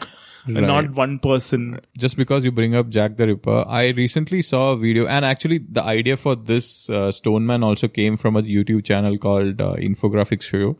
Right. 0.48 0.64
not 0.64 0.92
one 0.92 1.20
person. 1.20 1.80
just 1.98 2.18
because 2.18 2.44
you 2.44 2.52
bring 2.52 2.76
up 2.76 2.90
Jack 2.90 3.18
the 3.18 3.28
Ripper, 3.28 3.66
I 3.68 3.90
recently 3.90 4.42
saw 4.42 4.72
a 4.72 4.78
video, 4.78 5.06
and 5.06 5.24
actually 5.24 5.60
the 5.60 5.84
idea 5.84 6.18
for 6.18 6.36
this 6.36 6.90
uh, 6.90 7.12
Stoneman 7.12 7.64
also 7.64 7.88
came 7.88 8.18
from 8.18 8.36
a 8.36 8.42
YouTube 8.42 8.84
channel 8.86 9.18
called 9.18 9.62
uh, 9.62 9.74
Infographics 9.76 10.44
Show. 10.44 10.78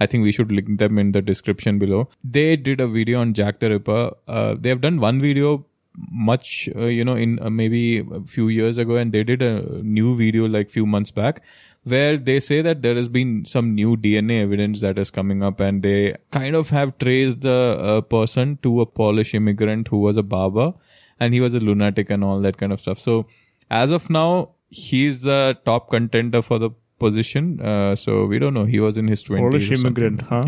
I 0.00 0.06
think 0.06 0.24
we 0.24 0.32
should 0.32 0.50
link 0.50 0.78
them 0.78 0.98
in 0.98 1.12
the 1.12 1.22
description 1.22 1.78
below. 1.78 2.08
They 2.22 2.56
did 2.56 2.80
a 2.80 2.88
video 2.88 3.20
on 3.20 3.34
Jack 3.34 3.60
the 3.60 3.70
Ripper. 3.70 4.14
Uh, 4.26 4.54
they 4.58 4.68
have 4.68 4.80
done 4.80 5.00
one 5.00 5.20
video 5.20 5.64
much, 6.10 6.68
uh, 6.74 6.86
you 6.86 7.04
know, 7.04 7.14
in 7.14 7.38
uh, 7.40 7.50
maybe 7.50 7.98
a 7.98 8.22
few 8.22 8.48
years 8.48 8.78
ago, 8.78 8.96
and 8.96 9.12
they 9.12 9.22
did 9.22 9.42
a 9.42 9.60
new 9.82 10.16
video 10.16 10.48
like 10.48 10.70
few 10.70 10.86
months 10.86 11.12
back 11.12 11.42
where 11.84 12.16
they 12.16 12.40
say 12.40 12.62
that 12.62 12.82
there 12.82 12.94
has 12.94 13.08
been 13.08 13.44
some 13.44 13.74
new 13.74 13.96
DNA 13.96 14.42
evidence 14.42 14.80
that 14.80 14.98
is 14.98 15.10
coming 15.10 15.42
up, 15.42 15.60
and 15.60 15.82
they 15.82 16.16
kind 16.30 16.54
of 16.54 16.70
have 16.70 16.96
traced 16.98 17.42
the 17.42 17.52
uh, 17.52 18.00
person 18.00 18.58
to 18.62 18.80
a 18.80 18.86
Polish 18.86 19.34
immigrant 19.34 19.88
who 19.88 19.98
was 19.98 20.16
a 20.16 20.22
barber, 20.22 20.72
and 21.20 21.34
he 21.34 21.40
was 21.40 21.54
a 21.54 21.60
lunatic 21.60 22.10
and 22.10 22.24
all 22.24 22.40
that 22.40 22.56
kind 22.56 22.72
of 22.72 22.80
stuff. 22.80 22.98
So, 22.98 23.26
as 23.70 23.90
of 23.90 24.08
now, 24.10 24.50
he's 24.68 25.20
the 25.20 25.58
top 25.64 25.90
contender 25.90 26.42
for 26.42 26.58
the 26.58 26.70
position. 26.98 27.60
Uh, 27.60 27.94
so 27.94 28.24
we 28.26 28.38
don't 28.38 28.54
know. 28.54 28.64
He 28.64 28.80
was 28.80 28.98
in 28.98 29.08
his 29.08 29.22
twenties. 29.22 29.68
Polish 29.68 29.70
immigrant, 29.70 30.22
huh? 30.22 30.44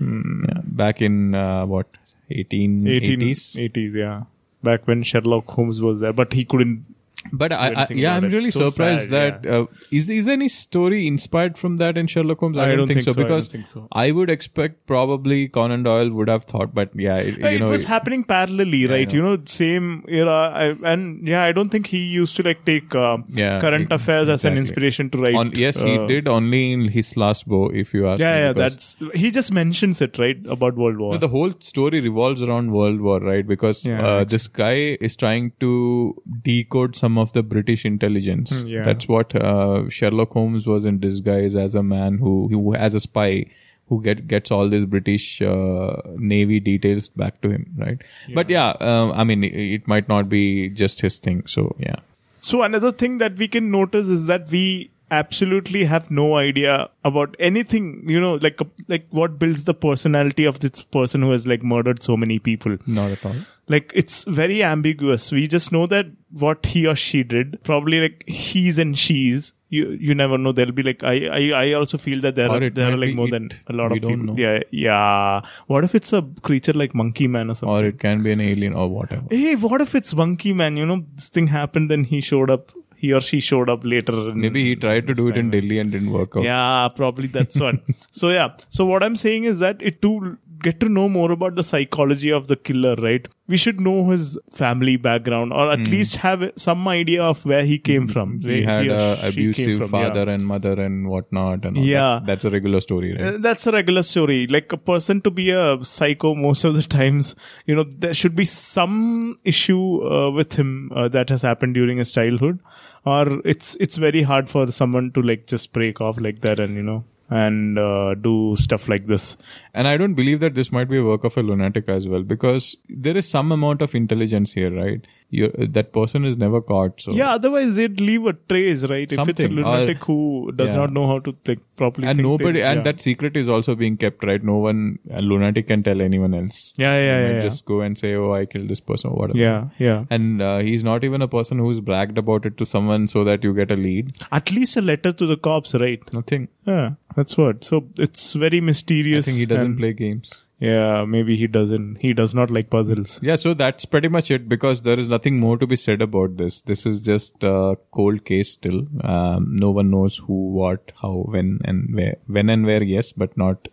Yeah, 0.00 0.60
back 0.64 1.00
in 1.00 1.34
uh, 1.34 1.66
what 1.66 1.86
1880s. 2.30 3.56
1880s, 3.56 3.94
yeah. 3.94 4.22
Back 4.62 4.86
when 4.88 5.02
Sherlock 5.02 5.46
Holmes 5.46 5.80
was 5.80 6.00
there, 6.00 6.12
but 6.12 6.32
he 6.32 6.44
couldn't. 6.44 6.93
But 7.32 7.52
I, 7.52 7.72
I 7.82 7.86
yeah, 7.90 8.14
I'm 8.16 8.24
it. 8.24 8.32
really 8.32 8.50
So 8.50 8.66
surprised 8.70 9.10
sad, 9.10 9.42
that 9.42 9.50
uh, 9.50 9.66
is 9.90 10.08
is 10.08 10.26
there 10.26 10.34
any 10.34 10.48
story 10.48 11.06
inspired 11.06 11.56
from 11.58 11.78
that 11.78 11.96
in 11.98 12.06
Sherlock 12.06 12.38
Holmes? 12.38 12.56
I, 12.56 12.76
don't, 12.76 12.86
think, 12.86 13.02
so, 13.02 13.10
I 13.10 13.14
don't 13.14 13.22
because 13.24 13.48
think 13.48 13.66
so. 13.66 13.88
I 13.92 14.12
would 14.12 14.30
expect 14.30 14.86
probably 14.86 15.48
Conan 15.48 15.82
Doyle 15.82 16.10
would 16.10 16.28
have 16.28 16.44
thought, 16.44 16.74
but 16.74 16.90
yeah, 16.94 17.16
it, 17.16 17.38
Yeah, 17.38 17.48
it 17.50 17.60
know, 17.60 17.70
was 17.70 17.84
happening 17.84 18.24
parallelly, 18.24 18.88
right? 18.88 19.08
know. 19.08 19.14
You 19.14 19.22
know, 19.22 19.42
same 19.46 20.04
era, 20.08 20.52
I, 20.54 20.92
and 20.92 21.26
yeah, 21.26 21.42
I 21.42 21.52
don't 21.52 21.70
think 21.70 21.86
he 21.88 22.04
used 22.04 22.36
to 22.36 22.42
like 22.42 22.64
take 22.64 22.94
uh, 22.94 23.18
Yeah, 23.30 23.60
current 23.60 23.90
affairs 23.90 24.28
as 24.28 24.44
an 24.44 24.56
inspiration 24.56 25.10
to 25.10 25.18
write. 25.18 25.34
on, 25.34 25.52
yes, 25.52 25.80
he 25.80 25.96
uh, 25.98 26.06
did 26.06 26.28
only 26.28 26.72
in 26.72 26.88
his 26.88 27.16
last 27.16 27.48
bow. 27.48 27.68
If 27.70 27.94
you 27.94 28.06
ask, 28.06 28.20
Yeah, 28.20 28.34
me, 28.36 28.40
yeah, 28.42 28.52
that's 28.52 28.96
he 29.14 29.30
just 29.30 29.50
mentions 29.52 30.00
it 30.00 30.18
right 30.18 30.36
about 30.46 30.76
World 30.76 30.98
War. 30.98 31.14
No, 31.14 31.18
the 31.18 31.28
whole 31.28 31.52
story 31.60 32.00
revolves 32.00 32.42
around 32.42 32.70
World 32.72 33.00
War, 33.00 33.18
right? 33.20 33.46
Because 33.46 33.84
Yeah, 33.84 34.06
uh, 34.06 34.24
this 34.24 34.46
guy 34.46 34.96
is 35.00 35.16
trying 35.16 35.52
to 35.60 36.14
decode 36.42 36.94
some 36.96 37.13
of 37.18 37.32
the 37.32 37.42
British 37.42 37.84
intelligence. 37.84 38.62
Hmm, 38.62 38.66
yeah. 38.66 38.84
That's 38.84 39.08
what 39.08 39.34
uh, 39.34 39.88
Sherlock 39.88 40.32
Holmes 40.32 40.66
was 40.66 40.84
in 40.84 40.98
disguise 41.00 41.56
as 41.56 41.74
a 41.74 41.82
man 41.82 42.18
who, 42.18 42.48
who 42.48 42.74
as 42.74 42.94
a 42.94 43.00
spy, 43.00 43.46
who 43.88 44.02
get 44.02 44.26
gets 44.28 44.50
all 44.50 44.68
these 44.68 44.84
British 44.86 45.42
uh, 45.42 45.96
Navy 46.16 46.60
details 46.60 47.08
back 47.08 47.40
to 47.42 47.50
him, 47.50 47.72
right? 47.76 47.98
But 48.34 48.48
yeah, 48.48 48.70
um, 48.80 49.12
I 49.12 49.24
mean, 49.24 49.44
it, 49.44 49.54
it 49.54 49.88
might 49.88 50.08
not 50.08 50.28
be 50.28 50.70
just 50.70 51.00
his 51.00 51.18
thing. 51.18 51.46
So 51.46 51.76
yeah, 51.78 51.96
So 52.40 52.62
another 52.62 52.92
thing 52.92 53.18
that 53.18 53.36
we 53.36 53.48
can 53.48 53.70
notice 53.70 54.08
is 54.08 54.26
that 54.26 54.48
we 54.50 54.90
absolutely 55.10 55.84
have 55.84 56.10
no 56.10 56.36
idea 56.36 56.88
about 57.04 57.34
anything, 57.38 58.04
you 58.08 58.20
know, 58.20 58.34
like 58.36 58.58
like 58.88 59.06
what 59.10 59.38
builds 59.38 59.64
the 59.64 59.74
personality 59.74 60.44
of 60.44 60.60
this 60.60 60.82
person 60.82 61.22
who 61.22 61.30
has 61.30 61.46
like 61.46 61.62
murdered 61.62 62.02
so 62.02 62.16
many 62.16 62.38
people. 62.38 62.76
not 62.86 63.10
at 63.10 63.24
all. 63.26 63.34
Like 63.68 63.92
it's 63.94 64.24
very 64.24 64.62
ambiguous. 64.62 65.32
We 65.32 65.46
just 65.48 65.72
know 65.72 65.86
that 65.86 66.06
what 66.30 66.66
he 66.66 66.86
or 66.86 66.94
she 66.94 67.22
did, 67.22 67.62
probably 67.64 68.00
like 68.00 68.24
he's 68.28 68.78
and 68.78 68.98
she's. 68.98 69.52
You 69.70 69.90
you 70.08 70.14
never 70.14 70.36
know. 70.38 70.52
There'll 70.52 70.70
be 70.72 70.82
like 70.84 71.02
I 71.02 71.14
I, 71.38 71.50
I 71.60 71.72
also 71.72 71.98
feel 71.98 72.20
that 72.20 72.34
there 72.36 72.48
Or 72.48 72.62
are 72.62 72.70
there 72.70 72.92
are 72.92 72.96
like 72.96 73.14
more 73.14 73.26
it. 73.26 73.30
than 73.30 73.48
a 73.66 73.72
lot 73.72 73.90
of 73.90 73.94
people. 74.00 74.16
know. 74.18 74.36
Yeah 74.36 74.60
yeah. 74.70 75.40
What 75.66 75.82
if 75.84 75.94
it's 75.96 76.12
a 76.12 76.22
creature 76.42 76.74
like 76.74 76.94
Monkey 76.94 77.26
Man 77.26 77.50
or 77.50 77.54
something? 77.54 77.76
Or 77.76 77.84
it 77.86 77.98
can 77.98 78.22
be 78.22 78.30
an 78.32 78.40
alien 78.40 78.74
or 78.74 78.88
whatever. 78.88 79.24
hey, 79.30 79.56
what 79.56 79.80
if 79.80 79.94
it's 79.96 80.14
Monkey 80.14 80.52
Man? 80.52 80.76
You 80.76 80.86
know, 80.86 81.04
this 81.16 81.28
thing 81.28 81.48
happened, 81.48 81.90
then 81.90 82.04
he 82.04 82.20
showed 82.20 82.50
up. 82.50 82.70
He 83.04 83.12
or 83.16 83.20
she 83.28 83.38
showed 83.46 83.70
up 83.76 83.82
later. 83.92 84.14
in- 84.30 84.40
Maybe 84.44 84.64
he 84.68 84.74
tried 84.84 85.06
to 85.08 85.14
do 85.20 85.28
it 85.30 85.36
in. 85.42 85.50
Delhi 85.54 85.78
and 85.84 85.92
didn't 85.94 86.12
work 86.18 86.36
out. 86.36 86.44
Yeah, 86.50 86.88
probably 87.00 87.26
that's 87.38 87.58
one. 87.68 87.80
so 88.22 88.30
yeah. 88.36 88.48
So 88.78 88.86
what 88.92 89.02
I'm 89.08 89.16
saying 89.24 89.44
is 89.52 89.58
that 89.64 89.82
it 89.92 90.00
to 90.06 90.38
get 90.66 90.80
to 90.80 90.88
know 90.88 91.08
more 91.08 91.30
about 91.36 91.56
the 91.56 91.62
psychology 91.62 92.30
of 92.38 92.48
the 92.48 92.56
killer, 92.56 92.94
right? 93.06 93.26
We 93.46 93.58
should 93.64 93.80
know 93.86 93.96
his 94.10 94.38
family 94.60 94.96
background, 94.96 95.52
or 95.52 95.70
at 95.72 95.80
least 95.94 96.16
have 96.16 96.44
some 96.56 96.86
idea 96.88 97.22
of 97.22 97.44
where 97.44 97.64
he 97.70 97.78
came 97.78 98.06
from. 98.14 98.38
Hmm. 98.40 98.48
He 98.48 98.62
had 98.62 98.88
or 98.88 98.94
a 98.94 99.28
abusive 99.28 99.90
father 99.90 100.24
yeah. 100.24 100.34
and 100.34 100.46
mother 100.52 100.74
and 100.86 101.08
whatnot, 101.08 101.66
and 101.66 101.76
all. 101.76 101.84
Yeah. 101.84 102.20
that's, 102.24 102.26
that's 102.26 102.44
a 102.46 102.50
regular 102.50 102.80
story, 102.80 103.12
right? 103.12 103.34
Uh, 103.34 103.38
That's 103.38 103.66
a 103.66 103.72
regular 103.72 104.02
story. 104.02 104.46
Like 104.46 104.72
a 104.72 104.76
person 104.76 105.20
to 105.22 105.30
be 105.30 105.50
a 105.50 105.84
psycho 105.84 106.34
most 106.34 106.64
of 106.64 106.74
the 106.74 106.82
times, 106.98 107.34
you 107.66 107.74
know, 107.74 107.84
there 107.84 108.14
should 108.14 108.34
be 108.34 108.44
some 108.44 109.38
issue 109.44 110.02
uh, 110.10 110.30
with 110.30 110.54
him 110.54 110.90
uh, 110.94 111.08
that 111.08 111.28
has 111.28 111.42
happened 111.42 111.74
during 111.74 111.98
his 111.98 112.12
childhood, 112.12 112.60
or 113.04 113.40
it's 113.44 113.76
it's 113.80 113.96
very 113.96 114.22
hard 114.22 114.48
for 114.48 114.70
someone 114.70 115.10
to 115.12 115.22
like 115.22 115.46
just 115.46 115.72
break 115.72 116.00
off 116.00 116.20
like 116.28 116.40
that 116.40 116.60
and 116.60 116.74
you 116.76 116.82
know 116.82 117.04
and 117.30 117.78
uh, 117.78 118.14
do 118.14 118.54
stuff 118.56 118.88
like 118.88 119.06
this. 119.06 119.36
And 119.72 119.88
I 119.88 119.96
don't 119.96 120.14
believe 120.14 120.40
that 120.40 120.54
this 120.54 120.70
might 120.70 120.88
be 120.88 120.98
a 120.98 121.04
work 121.04 121.24
of 121.24 121.36
a 121.36 121.42
lunatic 121.42 121.88
as 121.88 122.06
well, 122.06 122.22
because 122.22 122.76
there 122.88 123.16
is 123.16 123.28
some 123.28 123.50
amount 123.50 123.82
of 123.82 123.94
intelligence 123.94 124.52
here, 124.52 124.70
right? 124.70 125.06
You 125.30 125.50
that 125.58 125.92
person 125.92 126.24
is 126.24 126.36
never 126.36 126.60
caught. 126.60 127.00
So 127.00 127.12
Yeah, 127.12 127.30
otherwise 127.34 127.76
they'd 127.76 128.00
leave 128.00 128.26
a 128.26 128.32
trace, 128.34 128.84
right? 128.84 129.10
If 129.10 129.12
it's 129.12 129.40
a 129.40 129.42
Something, 129.42 129.58
or- 129.58 129.62
lunatic 129.62 130.04
who 130.04 130.52
does 130.54 130.68
yeah. 130.70 130.76
not 130.76 130.92
know 130.92 131.06
how 131.06 131.18
to 131.20 131.34
like 131.46 131.60
properly 131.76 132.06
and 132.08 132.18
nobody 132.18 132.62
and 132.62 132.78
yeah. 132.78 132.82
that 132.84 133.00
secret 133.00 133.36
is 133.36 133.48
also 133.48 133.74
being 133.74 133.96
kept 133.96 134.22
right 134.24 134.44
no 134.44 134.58
one 134.58 134.98
a 135.10 135.20
lunatic 135.20 135.66
can 135.66 135.82
tell 135.82 136.00
anyone 136.00 136.34
else 136.34 136.72
yeah, 136.76 136.96
yeah, 136.96 137.20
yeah, 137.20 137.32
yeah. 137.32 137.40
just 137.40 137.64
go 137.64 137.80
and 137.80 137.98
say 137.98 138.14
oh 138.14 138.32
i 138.32 138.44
killed 138.46 138.68
this 138.68 138.78
person 138.78 139.10
or 139.10 139.16
whatever 139.16 139.38
yeah, 139.38 139.64
yeah. 139.78 140.04
and 140.10 140.40
uh, 140.40 140.58
he's 140.58 140.84
not 140.84 141.02
even 141.02 141.20
a 141.20 141.26
person 141.26 141.58
who's 141.58 141.80
bragged 141.80 142.16
about 142.16 142.46
it 142.46 142.56
to 142.56 142.64
someone 142.64 143.08
so 143.08 143.24
that 143.24 143.42
you 143.42 143.52
get 143.54 143.72
a 143.72 143.76
lead 143.76 144.14
At 144.30 144.52
least 144.52 144.76
a 144.76 144.82
letter 144.82 145.12
to 145.12 145.26
the 145.26 145.36
cops, 145.36 145.74
right? 145.74 146.00
nothing 146.12 146.46
Yeah, 146.64 146.90
that's 147.16 147.36
what. 147.36 147.64
So 147.64 147.86
it's 147.96 148.32
very 148.34 148.60
mysterious. 148.60 149.24
i 149.24 149.30
think 149.30 149.38
he 149.38 149.46
doesn't 149.46 149.76
play 149.78 149.92
games 149.92 150.30
Yeah, 150.64 151.04
maybe 151.14 151.36
he 151.42 151.46
doesn't. 151.56 152.02
He 152.06 152.12
does 152.20 152.34
not 152.40 152.50
like 152.56 152.70
puzzles. 152.74 153.14
yeah 153.28 153.36
so 153.44 153.52
that's 153.62 153.86
pretty 153.94 154.08
much 154.16 154.30
it 154.36 154.48
because 154.52 154.82
there 154.88 154.98
is 155.02 155.08
nothing 155.14 155.38
more 155.44 155.54
to 155.62 155.66
be 155.72 155.76
said 155.84 156.02
about 156.06 156.36
this 156.42 156.60
this 156.72 156.84
is 156.90 157.00
just 157.08 157.46
a 157.50 157.76
cold 157.98 158.24
case 158.30 158.52
still 158.58 158.78
um, 159.12 159.48
no 159.64 159.70
one 159.78 159.90
knows 159.94 160.16
who 160.26 160.38
what 160.58 160.92
how 161.02 161.12
when 161.36 161.50
and 161.72 161.94
where 162.00 162.16
when 162.38 162.52
and 162.56 162.70
where 162.70 162.82
yes 162.94 163.12
but 163.24 163.36
not 163.44 163.68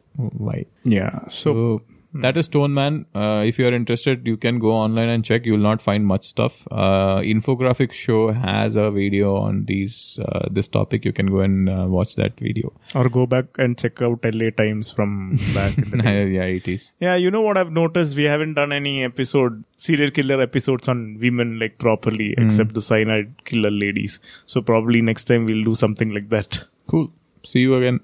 why 0.47 0.57
Yeah. 0.95 1.19
So, 1.27 1.53
So 1.53 1.81
that 2.13 2.37
is 2.37 2.45
Stone 2.45 2.73
Man. 2.73 3.05
Uh, 3.15 3.43
if 3.45 3.57
you 3.57 3.67
are 3.67 3.73
interested, 3.73 4.25
you 4.27 4.37
can 4.37 4.59
go 4.59 4.71
online 4.71 5.09
and 5.09 5.23
check. 5.23 5.45
You 5.45 5.53
will 5.53 5.59
not 5.59 5.81
find 5.81 6.05
much 6.05 6.25
stuff. 6.27 6.67
Uh, 6.69 7.17
Infographic 7.19 7.93
Show 7.93 8.31
has 8.31 8.75
a 8.75 8.91
video 8.91 9.35
on 9.37 9.65
these 9.65 10.19
uh, 10.25 10.47
this 10.51 10.67
topic. 10.67 11.05
You 11.05 11.13
can 11.13 11.27
go 11.27 11.39
and 11.39 11.69
uh, 11.69 11.85
watch 11.87 12.15
that 12.15 12.39
video. 12.39 12.73
or 12.95 13.07
go 13.09 13.25
back 13.25 13.45
and 13.57 13.77
check 13.77 14.01
out 14.01 14.19
LA 14.25 14.49
Times 14.49 14.91
from 14.91 15.37
back 15.53 15.77
in 15.77 15.89
the 15.91 15.97
day. 16.03 16.29
yeah, 16.29 16.43
it 16.43 16.67
is. 16.67 16.91
Yeah, 16.99 17.15
you 17.15 17.31
know 17.31 17.41
what 17.41 17.57
I've 17.57 17.71
noticed? 17.71 18.15
We 18.15 18.23
haven't 18.25 18.55
done 18.55 18.71
any 18.73 19.03
episode, 19.03 19.63
serial 19.77 20.11
killer 20.11 20.41
episodes 20.41 20.87
on 20.87 21.17
women 21.19 21.59
like 21.59 21.77
properly, 21.77 22.33
except 22.37 22.73
the 22.73 22.81
cyanide 22.81 23.45
killer 23.45 23.71
ladies. 23.71 24.19
So 24.45 24.61
probably 24.61 25.01
next 25.01 25.25
time 25.25 25.45
we'll 25.45 25.63
do 25.63 25.75
something 25.75 26.13
like 26.13 26.29
that. 26.29 26.63
Cool. 26.87 27.11
See 27.45 27.59
you 27.59 27.75
again. 27.75 28.01